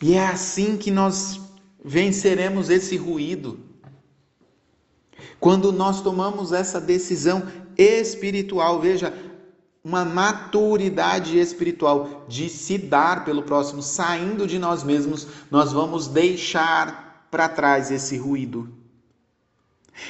E 0.00 0.14
é 0.14 0.26
assim 0.26 0.76
que 0.76 0.90
nós 0.90 1.40
venceremos 1.84 2.70
esse 2.70 2.96
ruído. 2.96 3.58
Quando 5.40 5.72
nós 5.72 6.00
tomamos 6.00 6.52
essa 6.52 6.80
decisão 6.80 7.46
espiritual, 7.76 8.80
veja, 8.80 9.12
uma 9.84 10.04
maturidade 10.04 11.38
espiritual 11.38 12.26
de 12.28 12.48
se 12.48 12.76
dar 12.76 13.24
pelo 13.24 13.42
próximo, 13.42 13.80
saindo 13.80 14.46
de 14.46 14.58
nós 14.58 14.82
mesmos, 14.82 15.26
nós 15.50 15.72
vamos 15.72 16.08
deixar 16.08 17.07
para 17.30 17.48
trás 17.48 17.90
esse 17.90 18.16
ruído. 18.16 18.72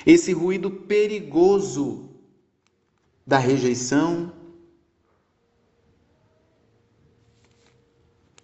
Esse 0.04 0.32
ruído 0.32 0.70
perigoso 0.70 2.10
da 3.26 3.38
rejeição, 3.38 4.32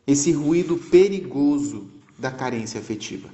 esse 0.07 0.33
ruído 0.33 0.77
perigoso 0.77 1.91
da 2.19 2.31
carência 2.31 2.81
afetiva. 2.81 3.29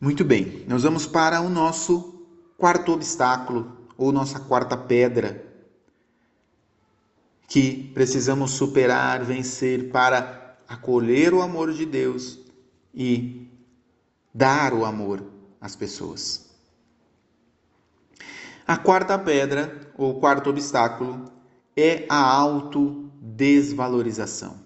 Muito 0.00 0.24
bem, 0.24 0.64
nós 0.66 0.82
vamos 0.82 1.06
para 1.06 1.40
o 1.40 1.48
nosso 1.48 2.26
quarto 2.58 2.92
obstáculo 2.92 3.76
ou 3.96 4.12
nossa 4.12 4.40
quarta 4.40 4.76
pedra 4.76 5.44
que 7.48 7.90
precisamos 7.94 8.50
superar, 8.50 9.24
vencer 9.24 9.90
para 9.90 10.58
acolher 10.68 11.32
o 11.32 11.40
amor 11.40 11.72
de 11.72 11.86
Deus 11.86 12.45
e 12.96 13.46
dar 14.34 14.72
o 14.72 14.86
amor 14.86 15.22
às 15.60 15.76
pessoas. 15.76 16.46
A 18.66 18.78
quarta 18.78 19.18
pedra, 19.18 19.92
ou 19.96 20.18
quarto 20.18 20.50
obstáculo, 20.50 21.30
é 21.76 22.04
a 22.08 22.18
autodesvalorização. 22.18 24.58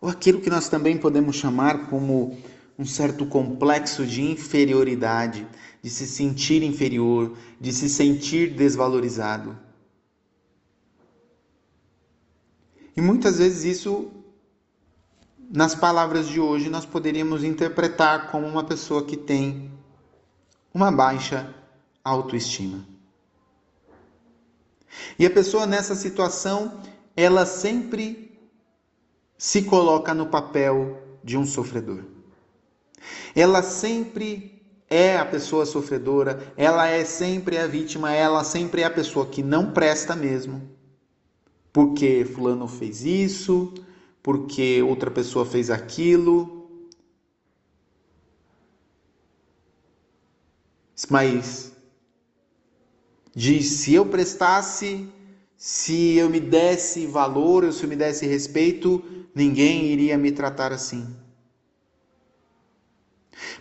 Ou 0.00 0.08
aquilo 0.08 0.40
que 0.40 0.50
nós 0.50 0.68
também 0.68 0.96
podemos 0.96 1.34
chamar 1.34 1.88
como 1.88 2.38
um 2.78 2.84
certo 2.84 3.26
complexo 3.26 4.06
de 4.06 4.22
inferioridade, 4.22 5.44
de 5.82 5.90
se 5.90 6.06
sentir 6.06 6.62
inferior, 6.62 7.36
de 7.60 7.72
se 7.72 7.88
sentir 7.88 8.54
desvalorizado. 8.54 9.58
E 12.96 13.00
muitas 13.00 13.38
vezes 13.38 13.64
isso, 13.64 14.12
nas 15.50 15.74
palavras 15.74 16.28
de 16.28 16.38
hoje, 16.38 16.68
nós 16.68 16.84
poderíamos 16.84 17.42
interpretar 17.42 18.30
como 18.30 18.46
uma 18.46 18.64
pessoa 18.64 19.04
que 19.04 19.16
tem 19.16 19.70
uma 20.74 20.92
baixa 20.92 21.54
autoestima. 22.04 22.84
E 25.18 25.24
a 25.24 25.30
pessoa 25.30 25.66
nessa 25.66 25.94
situação, 25.94 26.80
ela 27.16 27.46
sempre 27.46 28.38
se 29.38 29.62
coloca 29.62 30.12
no 30.12 30.26
papel 30.26 31.02
de 31.24 31.36
um 31.36 31.46
sofredor. 31.46 32.04
Ela 33.34 33.62
sempre 33.62 34.62
é 34.90 35.16
a 35.16 35.24
pessoa 35.24 35.64
sofredora, 35.64 36.52
ela 36.56 36.88
é 36.88 37.04
sempre 37.04 37.58
a 37.58 37.66
vítima, 37.66 38.12
ela 38.12 38.44
sempre 38.44 38.82
é 38.82 38.84
a 38.84 38.90
pessoa 38.90 39.26
que 39.26 39.42
não 39.42 39.70
presta 39.70 40.14
mesmo. 40.14 40.62
Porque 41.72 42.24
fulano 42.24 42.66
fez 42.66 43.04
isso, 43.04 43.72
porque 44.22 44.82
outra 44.82 45.10
pessoa 45.10 45.46
fez 45.46 45.70
aquilo. 45.70 46.58
Mas 51.08 51.72
diz: 53.34 53.66
se 53.66 53.94
eu 53.94 54.04
prestasse, 54.04 55.08
se 55.56 56.16
eu 56.16 56.28
me 56.28 56.40
desse 56.40 57.06
valor, 57.06 57.72
se 57.72 57.82
eu 57.82 57.88
me 57.88 57.96
desse 57.96 58.26
respeito, 58.26 59.02
ninguém 59.34 59.86
iria 59.86 60.18
me 60.18 60.32
tratar 60.32 60.72
assim. 60.72 61.06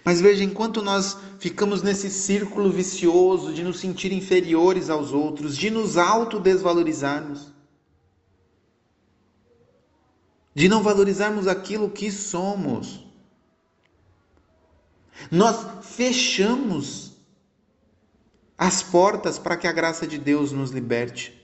Mas 0.03 0.19
veja, 0.21 0.43
enquanto 0.43 0.81
nós 0.81 1.17
ficamos 1.39 1.81
nesse 1.83 2.09
círculo 2.09 2.71
vicioso 2.71 3.53
de 3.53 3.63
nos 3.63 3.79
sentir 3.79 4.11
inferiores 4.11 4.89
aos 4.89 5.11
outros, 5.11 5.55
de 5.55 5.69
nos 5.69 5.97
autodesvalorizarmos, 5.97 7.53
de 10.57 10.67
não 10.67 10.81
valorizarmos 10.81 11.47
aquilo 11.47 11.87
que 11.87 12.11
somos, 12.11 13.05
nós 15.29 15.85
fechamos 15.85 17.15
as 18.57 18.81
portas 18.81 19.37
para 19.37 19.55
que 19.55 19.67
a 19.67 19.71
graça 19.71 20.07
de 20.07 20.17
Deus 20.17 20.51
nos 20.51 20.71
liberte 20.71 21.39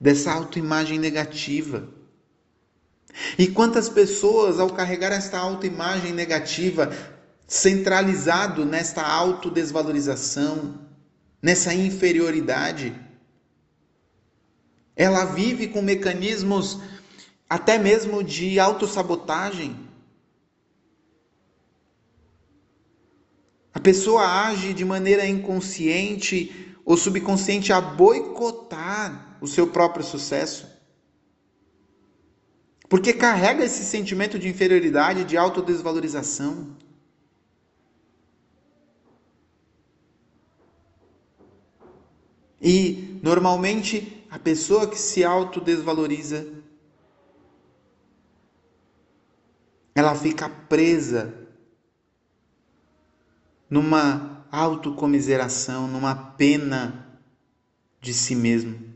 dessa 0.00 0.32
autoimagem 0.32 0.98
negativa. 0.98 1.88
E 3.38 3.46
quantas 3.46 3.88
pessoas, 3.88 4.58
ao 4.58 4.70
carregar 4.70 5.12
esta 5.12 5.38
autoimagem 5.38 6.12
negativa, 6.12 6.92
centralizado 7.46 8.64
nesta 8.64 9.00
autodesvalorização, 9.00 10.88
nessa 11.40 11.72
inferioridade, 11.72 12.92
ela 14.96 15.24
vive 15.24 15.68
com 15.68 15.80
mecanismos 15.80 16.80
até 17.48 17.78
mesmo 17.78 18.22
de 18.22 18.60
autossabotagem. 18.60 19.88
A 23.72 23.80
pessoa 23.80 24.22
age 24.46 24.74
de 24.74 24.84
maneira 24.84 25.26
inconsciente 25.26 26.76
ou 26.84 26.96
subconsciente 26.96 27.72
a 27.72 27.80
boicotar 27.80 29.38
o 29.40 29.46
seu 29.46 29.68
próprio 29.68 30.04
sucesso. 30.04 30.66
Porque 32.88 33.12
carrega 33.12 33.64
esse 33.64 33.84
sentimento 33.84 34.38
de 34.38 34.48
inferioridade, 34.48 35.24
de 35.24 35.36
autodesvalorização. 35.36 36.76
E 42.60 43.20
normalmente 43.22 44.26
a 44.30 44.38
pessoa 44.38 44.88
que 44.88 44.98
se 44.98 45.22
autodesvaloriza 45.22 46.57
ela 49.98 50.14
fica 50.14 50.48
presa 50.48 51.34
numa 53.68 54.46
autocomiseração, 54.48 55.88
numa 55.88 56.14
pena 56.14 57.20
de 58.00 58.14
si 58.14 58.36
mesmo 58.36 58.94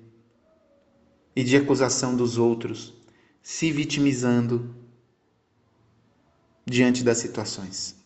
e 1.34 1.42
de 1.42 1.56
acusação 1.56 2.14
dos 2.14 2.38
outros, 2.38 2.94
se 3.42 3.72
vitimizando 3.72 4.72
diante 6.64 7.02
das 7.02 7.18
situações. 7.18 7.96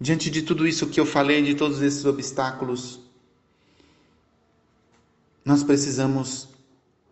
Diante 0.00 0.30
de 0.30 0.42
tudo 0.42 0.68
isso 0.68 0.88
que 0.88 1.00
eu 1.00 1.04
falei, 1.04 1.42
de 1.42 1.56
todos 1.56 1.82
esses 1.82 2.04
obstáculos, 2.04 3.00
nós 5.44 5.64
precisamos 5.64 6.48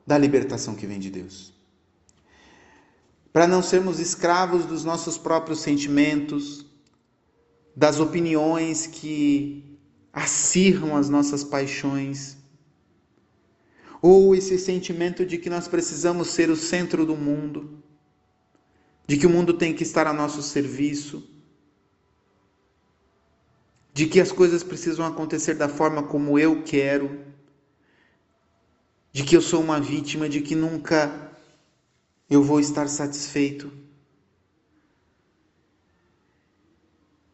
da 0.06 0.16
libertação 0.16 0.76
que 0.76 0.86
vem 0.86 1.00
de 1.00 1.10
Deus 1.10 1.57
para 3.38 3.46
não 3.46 3.62
sermos 3.62 4.00
escravos 4.00 4.66
dos 4.66 4.84
nossos 4.84 5.16
próprios 5.16 5.60
sentimentos, 5.60 6.66
das 7.76 8.00
opiniões 8.00 8.84
que 8.84 9.78
acirram 10.12 10.96
as 10.96 11.08
nossas 11.08 11.44
paixões, 11.44 12.36
ou 14.02 14.34
esse 14.34 14.58
sentimento 14.58 15.24
de 15.24 15.38
que 15.38 15.48
nós 15.48 15.68
precisamos 15.68 16.30
ser 16.30 16.50
o 16.50 16.56
centro 16.56 17.06
do 17.06 17.14
mundo, 17.14 17.80
de 19.06 19.16
que 19.16 19.26
o 19.28 19.30
mundo 19.30 19.54
tem 19.54 19.72
que 19.72 19.84
estar 19.84 20.08
a 20.08 20.12
nosso 20.12 20.42
serviço, 20.42 21.22
de 23.94 24.06
que 24.08 24.20
as 24.20 24.32
coisas 24.32 24.64
precisam 24.64 25.06
acontecer 25.06 25.54
da 25.54 25.68
forma 25.68 26.02
como 26.02 26.40
eu 26.40 26.64
quero, 26.64 27.20
de 29.12 29.22
que 29.22 29.36
eu 29.36 29.40
sou 29.40 29.60
uma 29.60 29.80
vítima, 29.80 30.28
de 30.28 30.40
que 30.40 30.56
nunca 30.56 31.27
eu 32.28 32.42
vou 32.42 32.60
estar 32.60 32.88
satisfeito. 32.88 33.72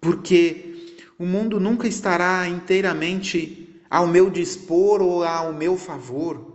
Porque 0.01 1.01
o 1.19 1.25
mundo 1.25 1.59
nunca 1.59 1.89
estará 1.89 2.49
inteiramente 2.49 3.83
ao 3.89 4.07
meu 4.07 4.31
dispor 4.31 5.01
ou 5.01 5.25
ao 5.25 5.53
meu 5.53 5.77
favor. 5.77 6.53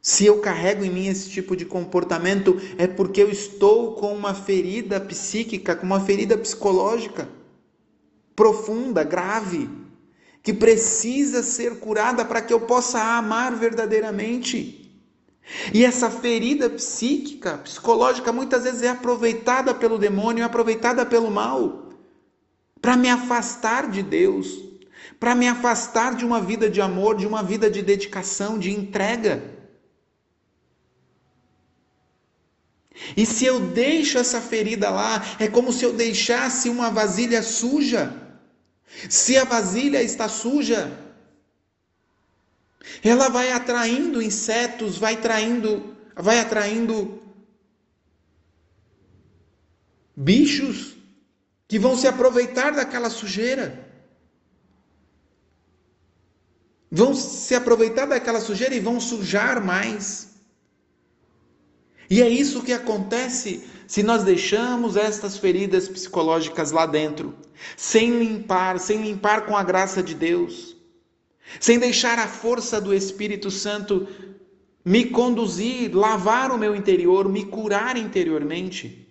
Se 0.00 0.24
eu 0.24 0.40
carrego 0.40 0.84
em 0.84 0.90
mim 0.90 1.06
esse 1.08 1.30
tipo 1.30 1.56
de 1.56 1.64
comportamento, 1.64 2.56
é 2.78 2.86
porque 2.86 3.22
eu 3.22 3.30
estou 3.30 3.94
com 3.94 4.14
uma 4.14 4.34
ferida 4.34 5.00
psíquica, 5.00 5.74
com 5.74 5.84
uma 5.84 6.00
ferida 6.00 6.38
psicológica 6.38 7.28
profunda, 8.36 9.02
grave 9.02 9.85
que 10.46 10.52
precisa 10.52 11.42
ser 11.42 11.80
curada 11.80 12.24
para 12.24 12.40
que 12.40 12.52
eu 12.52 12.60
possa 12.60 13.02
amar 13.02 13.56
verdadeiramente. 13.56 14.88
E 15.74 15.84
essa 15.84 16.08
ferida 16.08 16.70
psíquica, 16.70 17.58
psicológica, 17.58 18.32
muitas 18.32 18.62
vezes 18.62 18.82
é 18.82 18.90
aproveitada 18.90 19.74
pelo 19.74 19.98
demônio, 19.98 20.42
é 20.42 20.44
aproveitada 20.44 21.04
pelo 21.04 21.32
mal, 21.32 21.90
para 22.80 22.96
me 22.96 23.10
afastar 23.10 23.90
de 23.90 24.04
Deus, 24.04 24.46
para 25.18 25.34
me 25.34 25.48
afastar 25.48 26.14
de 26.14 26.24
uma 26.24 26.40
vida 26.40 26.70
de 26.70 26.80
amor, 26.80 27.16
de 27.16 27.26
uma 27.26 27.42
vida 27.42 27.68
de 27.68 27.82
dedicação, 27.82 28.56
de 28.56 28.70
entrega. 28.70 29.52
E 33.16 33.26
se 33.26 33.44
eu 33.44 33.58
deixo 33.58 34.16
essa 34.16 34.40
ferida 34.40 34.90
lá, 34.90 35.24
é 35.40 35.48
como 35.48 35.72
se 35.72 35.84
eu 35.84 35.92
deixasse 35.92 36.68
uma 36.68 36.88
vasilha 36.88 37.42
suja. 37.42 38.25
Se 39.08 39.36
a 39.36 39.44
vasilha 39.44 40.02
está 40.02 40.28
suja, 40.28 40.90
ela 43.02 43.28
vai 43.28 43.52
atraindo 43.52 44.22
insetos, 44.22 44.96
vai 44.96 45.14
atraindo, 45.14 45.96
vai 46.14 46.38
atraindo 46.38 47.22
bichos 50.16 50.96
que 51.68 51.78
vão 51.78 51.96
se 51.96 52.06
aproveitar 52.06 52.72
daquela 52.72 53.10
sujeira. 53.10 53.84
Vão 56.90 57.14
se 57.14 57.54
aproveitar 57.54 58.06
daquela 58.06 58.40
sujeira 58.40 58.74
e 58.74 58.80
vão 58.80 59.00
sujar 59.00 59.62
mais. 59.62 60.36
E 62.08 62.22
é 62.22 62.28
isso 62.28 62.62
que 62.62 62.72
acontece 62.72 63.68
se 63.86 64.02
nós 64.02 64.24
deixamos 64.24 64.96
estas 64.96 65.38
feridas 65.38 65.88
psicológicas 65.88 66.70
lá 66.72 66.86
dentro, 66.86 67.34
sem 67.76 68.18
limpar, 68.18 68.78
sem 68.78 69.02
limpar 69.02 69.46
com 69.46 69.56
a 69.56 69.62
graça 69.62 70.02
de 70.02 70.14
Deus, 70.14 70.76
sem 71.60 71.78
deixar 71.78 72.18
a 72.18 72.26
força 72.26 72.80
do 72.80 72.92
Espírito 72.92 73.50
Santo 73.50 74.08
me 74.84 75.06
conduzir, 75.06 75.94
lavar 75.94 76.52
o 76.52 76.58
meu 76.58 76.74
interior, 76.74 77.28
me 77.28 77.44
curar 77.44 77.96
interiormente. 77.96 79.04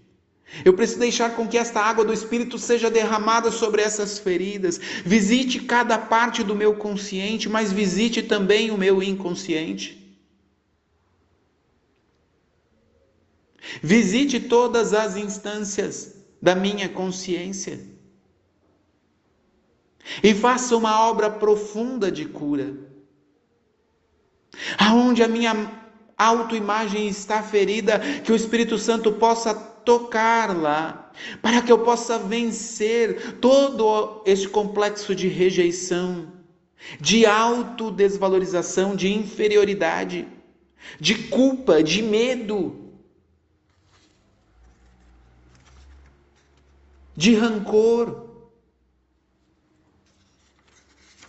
Eu 0.63 0.73
preciso 0.73 0.99
deixar 0.99 1.35
com 1.35 1.47
que 1.47 1.57
esta 1.57 1.81
água 1.81 2.05
do 2.05 2.13
Espírito 2.13 2.57
seja 2.57 2.89
derramada 2.89 3.51
sobre 3.51 3.81
essas 3.81 4.19
feridas. 4.19 4.79
Visite 5.03 5.59
cada 5.59 5.97
parte 5.97 6.43
do 6.43 6.55
meu 6.55 6.75
consciente, 6.75 7.49
mas 7.49 7.73
visite 7.73 8.21
também 8.23 8.71
o 8.71 8.77
meu 8.77 9.01
inconsciente. 9.01 10.04
Visite 13.81 14.39
todas 14.39 14.93
as 14.93 15.15
instâncias 15.15 16.15
da 16.41 16.55
minha 16.55 16.87
consciência 16.87 17.79
e 20.23 20.33
faça 20.33 20.75
uma 20.75 21.07
obra 21.07 21.29
profunda 21.29 22.11
de 22.11 22.25
cura. 22.25 22.75
Aonde 24.77 25.23
a 25.23 25.27
minha 25.27 25.71
autoimagem 26.17 27.07
está 27.07 27.41
ferida, 27.41 27.99
que 28.23 28.31
o 28.31 28.35
Espírito 28.35 28.77
Santo 28.77 29.11
possa 29.13 29.53
tocar 29.53 30.55
lá, 30.55 31.11
para 31.41 31.61
que 31.61 31.71
eu 31.71 31.79
possa 31.79 32.17
vencer 32.17 33.37
todo 33.39 34.21
este 34.25 34.47
complexo 34.47 35.13
de 35.13 35.27
rejeição, 35.27 36.31
de 36.99 37.25
autodesvalorização, 37.25 38.95
de 38.95 39.11
inferioridade, 39.13 40.27
de 40.99 41.15
culpa, 41.15 41.81
de 41.81 42.01
medo 42.01 42.84
de 47.15 47.35
rancor. 47.35 48.25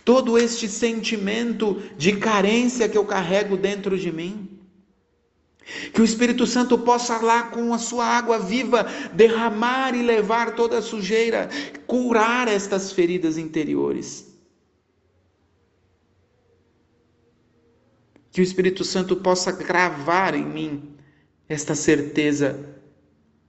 Todo 0.03 0.37
este 0.37 0.67
sentimento 0.67 1.81
de 1.97 2.15
carência 2.17 2.87
que 2.87 2.97
eu 2.97 3.05
carrego 3.05 3.57
dentro 3.57 3.97
de 3.97 4.11
mim. 4.11 4.59
Que 5.93 6.01
o 6.01 6.05
Espírito 6.05 6.47
Santo 6.47 6.77
possa 6.77 7.17
lá 7.17 7.43
com 7.43 7.73
a 7.73 7.77
sua 7.77 8.05
água 8.05 8.39
viva 8.39 8.85
derramar 9.13 9.93
e 9.93 10.01
levar 10.01 10.55
toda 10.55 10.77
a 10.77 10.81
sujeira, 10.81 11.49
curar 11.85 12.47
estas 12.47 12.93
feridas 12.93 13.37
interiores. 13.37 14.33
Que 18.31 18.39
o 18.39 18.43
Espírito 18.43 18.85
Santo 18.85 19.17
possa 19.17 19.51
gravar 19.51 20.35
em 20.35 20.45
mim 20.45 20.95
esta 21.49 21.75
certeza 21.75 22.77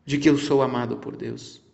de 0.05 0.19
que 0.19 0.29
eu 0.29 0.39
sou 0.39 0.61
amado 0.61 0.97
por 0.97 1.15
Deus 1.15 1.68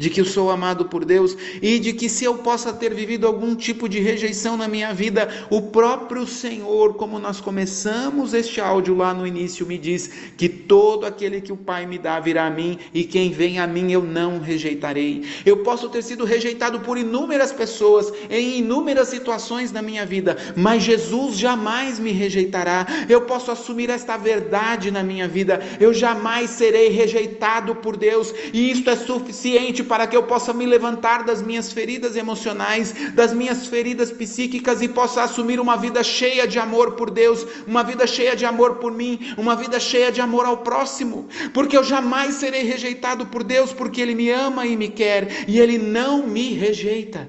de 0.00 0.08
que 0.08 0.22
eu 0.22 0.24
sou 0.24 0.50
amado 0.50 0.86
por 0.86 1.04
Deus 1.04 1.36
e 1.60 1.78
de 1.78 1.92
que 1.92 2.08
se 2.08 2.24
eu 2.24 2.36
possa 2.36 2.72
ter 2.72 2.94
vivido 2.94 3.26
algum 3.26 3.54
tipo 3.54 3.86
de 3.86 4.00
rejeição 4.00 4.56
na 4.56 4.66
minha 4.66 4.94
vida, 4.94 5.28
o 5.50 5.60
próprio 5.60 6.26
Senhor, 6.26 6.94
como 6.94 7.18
nós 7.18 7.38
começamos 7.38 8.32
este 8.32 8.62
áudio 8.62 8.96
lá 8.96 9.12
no 9.12 9.26
início, 9.26 9.66
me 9.66 9.76
diz 9.76 10.10
que 10.38 10.48
todo 10.48 11.04
aquele 11.04 11.42
que 11.42 11.52
o 11.52 11.56
Pai 11.56 11.84
me 11.84 11.98
dá 11.98 12.18
virá 12.18 12.46
a 12.46 12.50
mim 12.50 12.78
e 12.94 13.04
quem 13.04 13.30
vem 13.30 13.58
a 13.58 13.66
mim 13.66 13.92
eu 13.92 14.02
não 14.02 14.38
rejeitarei. 14.38 15.22
Eu 15.44 15.58
posso 15.58 15.86
ter 15.90 16.02
sido 16.02 16.24
rejeitado 16.24 16.80
por 16.80 16.96
inúmeras 16.96 17.52
pessoas 17.52 18.10
em 18.30 18.60
inúmeras 18.60 19.08
situações 19.08 19.70
na 19.70 19.82
minha 19.82 20.06
vida, 20.06 20.34
mas 20.56 20.82
Jesus 20.82 21.36
jamais 21.36 21.98
me 21.98 22.10
rejeitará. 22.10 22.86
Eu 23.06 23.20
posso 23.26 23.50
assumir 23.50 23.90
esta 23.90 24.16
verdade 24.16 24.90
na 24.90 25.02
minha 25.02 25.28
vida. 25.28 25.60
Eu 25.78 25.92
jamais 25.92 26.48
serei 26.48 26.88
rejeitado 26.88 27.74
por 27.74 27.98
Deus 27.98 28.32
e 28.50 28.70
isto 28.70 28.88
é 28.88 28.96
suficiente 28.96 29.89
para 29.90 30.06
que 30.06 30.16
eu 30.16 30.22
possa 30.22 30.52
me 30.52 30.64
levantar 30.64 31.24
das 31.24 31.42
minhas 31.42 31.72
feridas 31.72 32.14
emocionais, 32.14 32.94
das 33.12 33.32
minhas 33.32 33.66
feridas 33.66 34.12
psíquicas 34.12 34.80
e 34.80 34.86
possa 34.86 35.24
assumir 35.24 35.58
uma 35.58 35.76
vida 35.76 36.04
cheia 36.04 36.46
de 36.46 36.60
amor 36.60 36.92
por 36.92 37.10
Deus, 37.10 37.44
uma 37.66 37.82
vida 37.82 38.06
cheia 38.06 38.36
de 38.36 38.46
amor 38.46 38.76
por 38.76 38.92
mim, 38.92 39.34
uma 39.36 39.56
vida 39.56 39.80
cheia 39.80 40.12
de 40.12 40.20
amor 40.20 40.46
ao 40.46 40.58
próximo, 40.58 41.28
porque 41.52 41.76
eu 41.76 41.82
jamais 41.82 42.36
serei 42.36 42.62
rejeitado 42.62 43.26
por 43.26 43.42
Deus, 43.42 43.72
porque 43.72 44.00
Ele 44.00 44.14
me 44.14 44.30
ama 44.30 44.64
e 44.64 44.76
me 44.76 44.88
quer 44.88 45.48
e 45.48 45.58
Ele 45.58 45.76
não 45.76 46.24
me 46.24 46.52
rejeita. 46.52 47.28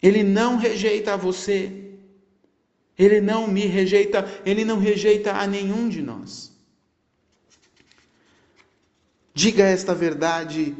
Ele 0.00 0.22
não 0.22 0.56
rejeita 0.56 1.16
você. 1.16 1.72
Ele 2.96 3.20
não 3.20 3.48
me 3.48 3.66
rejeita, 3.66 4.24
ele 4.44 4.64
não 4.64 4.78
rejeita 4.78 5.32
a 5.32 5.46
nenhum 5.46 5.88
de 5.88 6.00
nós. 6.00 6.47
Diga 9.38 9.62
esta 9.62 9.94
verdade 9.94 10.74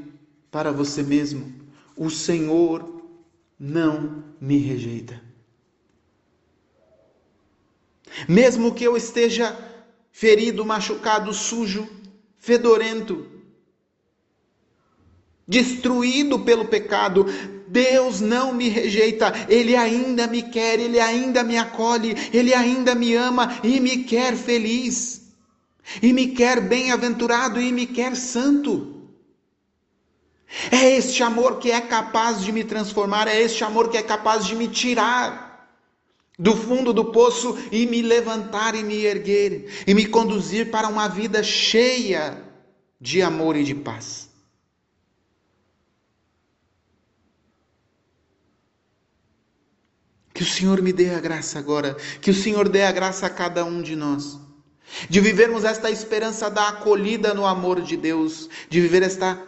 para 0.51 0.73
você 0.73 1.01
mesmo: 1.01 1.55
o 1.97 2.11
Senhor 2.11 3.05
não 3.57 4.25
me 4.41 4.59
rejeita. 4.59 5.23
Mesmo 8.29 8.75
que 8.75 8.83
eu 8.83 8.97
esteja 8.97 9.57
ferido, 10.11 10.65
machucado, 10.65 11.33
sujo, 11.33 11.89
fedorento, 12.37 13.29
destruído 15.47 16.41
pelo 16.41 16.65
pecado, 16.65 17.27
Deus 17.69 18.21
não 18.21 18.53
me 18.53 18.69
rejeita, 18.69 19.33
Ele 19.49 19.77
ainda 19.77 20.27
me 20.27 20.43
quer, 20.43 20.81
Ele 20.81 20.99
ainda 20.99 21.45
me 21.45 21.57
acolhe, 21.57 22.13
Ele 22.33 22.53
ainda 22.53 22.93
me 22.93 23.15
ama 23.15 23.61
e 23.63 23.79
me 23.79 23.99
quer 23.99 24.35
feliz 24.35 25.18
e 26.03 26.13
me 26.13 26.29
quer 26.29 26.61
bem-aventurado 26.61 27.61
e 27.61 27.73
me 27.73 27.87
quer 27.87 28.17
santo. 28.17 28.97
É 30.71 30.97
este 30.97 31.23
amor 31.23 31.59
que 31.59 31.71
é 31.71 31.81
capaz 31.81 32.43
de 32.43 32.53
me 32.53 32.65
transformar, 32.65 33.29
é 33.29 33.41
este 33.41 33.65
amor 33.65 33.91
que 33.91 33.97
é 33.97 34.03
capaz 34.03 34.47
de 34.47 34.55
me 34.55 34.69
tirar 34.69 35.47
do 36.39 36.57
fundo 36.57 36.93
do 36.93 37.07
poço 37.07 37.59
e 37.71 37.87
me 37.87 38.01
levantar 38.01 38.75
e 38.75 38.83
me 38.83 39.05
erguer 39.05 39.85
e 39.87 39.93
me 39.93 40.07
conduzir 40.07 40.71
para 40.71 40.89
uma 40.89 41.09
vida 41.09 41.43
cheia 41.43 42.43
de 43.01 43.21
amor 43.21 43.57
e 43.57 43.65
de 43.65 43.75
paz. 43.75 44.29
Que 50.33 50.45
o 50.45 50.47
Senhor 50.47 50.81
me 50.81 50.93
dê 50.93 51.11
a 51.11 51.21
graça 51.21 51.59
agora, 51.59 51.95
que 52.23 52.31
o 52.31 52.35
Senhor 52.35 52.69
dê 52.69 52.85
a 52.85 52.93
graça 52.93 53.27
a 53.27 53.31
cada 53.31 53.65
um 53.65 53.83
de 53.83 53.97
nós 53.97 54.48
de 55.09 55.21
vivermos 55.21 55.65
esta 55.65 55.91
esperança 55.91 56.51
da 56.51 56.69
acolhida 56.69 57.35
no 57.35 57.47
amor 57.47 57.81
de 57.81 57.97
Deus, 57.97 58.49
de 58.69 58.81
viver 58.81 59.03
esta 59.03 59.43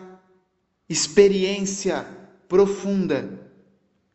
experiência 0.88 2.06
profunda 2.48 3.40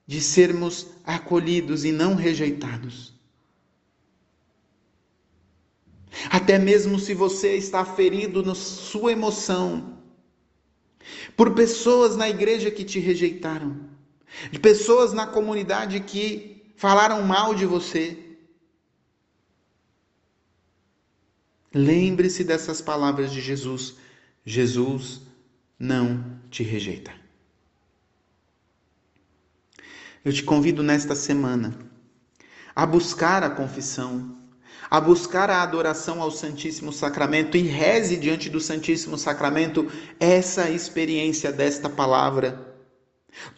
de 0.07 0.21
sermos 0.21 0.87
acolhidos 1.03 1.83
e 1.83 1.91
não 1.91 2.15
rejeitados. 2.15 3.13
Até 6.29 6.57
mesmo 6.57 6.99
se 6.99 7.13
você 7.13 7.55
está 7.55 7.83
ferido 7.83 8.43
na 8.43 8.55
sua 8.55 9.11
emoção, 9.11 9.97
por 11.35 11.53
pessoas 11.53 12.15
na 12.15 12.29
igreja 12.29 12.71
que 12.71 12.83
te 12.83 12.99
rejeitaram, 12.99 13.89
de 14.51 14.59
pessoas 14.59 15.13
na 15.13 15.27
comunidade 15.27 15.99
que 16.01 16.73
falaram 16.75 17.21
mal 17.23 17.53
de 17.53 17.65
você, 17.65 18.24
Lembre-se 21.77 22.45
dessas 22.45 22.79
palavras 22.79 23.33
de 23.33 23.41
Jesus. 23.41 23.95
Jesus 24.45 25.23
não 25.77 26.39
te 26.49 26.63
rejeita. 26.63 27.11
Eu 30.23 30.31
te 30.31 30.41
convido 30.41 30.81
nesta 30.81 31.15
semana 31.15 31.77
a 32.73 32.85
buscar 32.85 33.43
a 33.43 33.49
confissão, 33.49 34.37
a 34.89 35.01
buscar 35.01 35.49
a 35.49 35.61
adoração 35.61 36.21
ao 36.21 36.31
Santíssimo 36.31 36.93
Sacramento 36.93 37.57
e 37.57 37.63
reze 37.63 38.15
diante 38.15 38.49
do 38.49 38.61
Santíssimo 38.61 39.17
Sacramento 39.17 39.91
essa 40.17 40.69
experiência 40.69 41.51
desta 41.51 41.89
palavra 41.89 42.74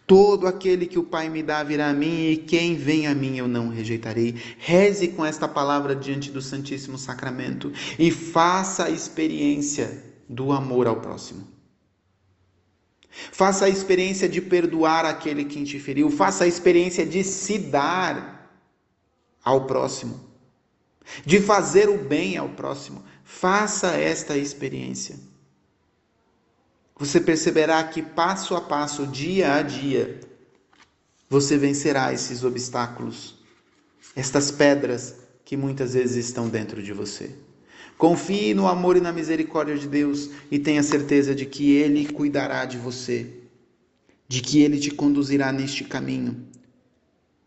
Todo 0.06 0.48
aquele 0.48 0.86
que 0.86 0.98
o 0.98 1.04
Pai 1.04 1.30
me 1.30 1.44
dá 1.44 1.64
virá 1.64 1.90
a 1.90 1.94
mim, 1.94 2.32
e 2.32 2.38
quem 2.38 2.76
vem 2.76 3.08
a 3.08 3.14
mim 3.14 3.38
eu 3.38 3.48
não 3.48 3.70
rejeitarei. 3.70 4.36
Reze 4.58 5.10
com 5.10 5.26
esta 5.26 5.48
palavra 5.48 5.96
diante 5.96 6.32
do 6.32 6.42
Santíssimo 6.42 6.98
Sacramento 6.98 7.72
e 7.98 8.12
faça 8.12 8.86
a 8.86 8.90
experiência 8.90 10.04
do 10.28 10.52
amor 10.52 10.88
ao 10.88 11.02
próximo. 11.02 11.48
Faça 13.10 13.66
a 13.66 13.70
experiência 13.70 14.30
de 14.30 14.42
perdoar 14.42 15.06
aquele 15.06 15.46
que 15.46 15.64
te 15.64 15.80
feriu. 15.80 16.10
Faça 16.10 16.44
a 16.44 16.48
experiência 16.48 17.06
de 17.06 17.24
se 17.24 17.58
dar 17.58 18.52
ao 19.44 19.66
próximo, 19.66 20.20
de 21.26 21.40
fazer 21.40 21.90
o 21.90 21.98
bem 21.98 22.38
ao 22.38 22.50
próximo. 22.50 23.04
Faça 23.24 23.88
esta 23.92 24.38
experiência 24.38 25.27
você 27.00 27.20
perceberá 27.20 27.84
que 27.84 28.02
passo 28.02 28.56
a 28.56 28.62
passo, 28.62 29.06
dia 29.06 29.54
a 29.54 29.62
dia, 29.62 30.20
você 31.30 31.58
vencerá 31.58 32.12
esses 32.12 32.44
obstáculos, 32.44 33.36
estas 34.16 34.50
pedras 34.50 35.16
que 35.46 35.56
muitas 35.56 35.94
vezes 35.94 36.26
estão 36.26 36.50
dentro 36.50 36.82
de 36.82 36.92
você. 36.94 37.32
Confie 37.98 38.54
no 38.54 38.68
amor 38.68 38.98
e 38.98 39.02
na 39.02 39.12
misericórdia 39.12 39.78
de 39.78 39.88
Deus 39.88 40.30
e 40.52 40.58
tenha 40.58 40.84
certeza 40.84 41.36
de 41.36 41.46
que 41.46 41.72
Ele 41.72 42.08
cuidará 42.08 42.66
de 42.66 42.78
você, 42.78 43.42
de 44.28 44.42
que 44.42 44.62
Ele 44.62 44.80
te 44.80 44.92
conduzirá 44.92 45.52
neste 45.52 45.84
caminho 45.84 46.48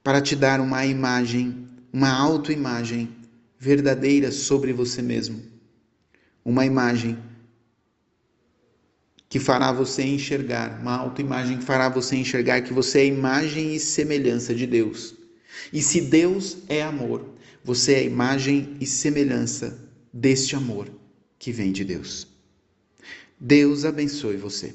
para 0.03 0.20
te 0.20 0.34
dar 0.34 0.61
uma 0.61 0.86
imagem, 0.86 1.68
uma 1.92 2.11
autoimagem 2.11 3.16
verdadeira 3.59 4.32
sobre 4.32 4.72
você 4.72 5.03
mesmo. 5.03 5.42
Uma 6.44 6.64
imagem 6.64 7.18
que 9.31 9.39
fará 9.39 9.70
você 9.70 10.03
enxergar, 10.03 10.81
uma 10.81 10.97
autoimagem 10.97 11.57
que 11.57 11.64
fará 11.64 11.89
você 11.89 12.16
enxergar 12.16 12.62
que 12.62 12.72
você 12.72 12.99
é 12.99 13.07
imagem 13.07 13.76
e 13.76 13.78
semelhança 13.78 14.53
de 14.53 14.66
Deus. 14.66 15.14
E 15.72 15.81
se 15.81 16.01
Deus 16.01 16.59
é 16.68 16.83
amor, 16.83 17.24
você 17.62 17.95
é 17.95 18.05
imagem 18.05 18.76
e 18.81 18.87
semelhança 18.87 19.89
deste 20.12 20.57
amor 20.57 20.91
que 21.39 21.53
vem 21.53 21.70
de 21.70 21.85
Deus. 21.85 22.26
Deus 23.39 23.85
abençoe 23.85 24.37
você. 24.37 24.74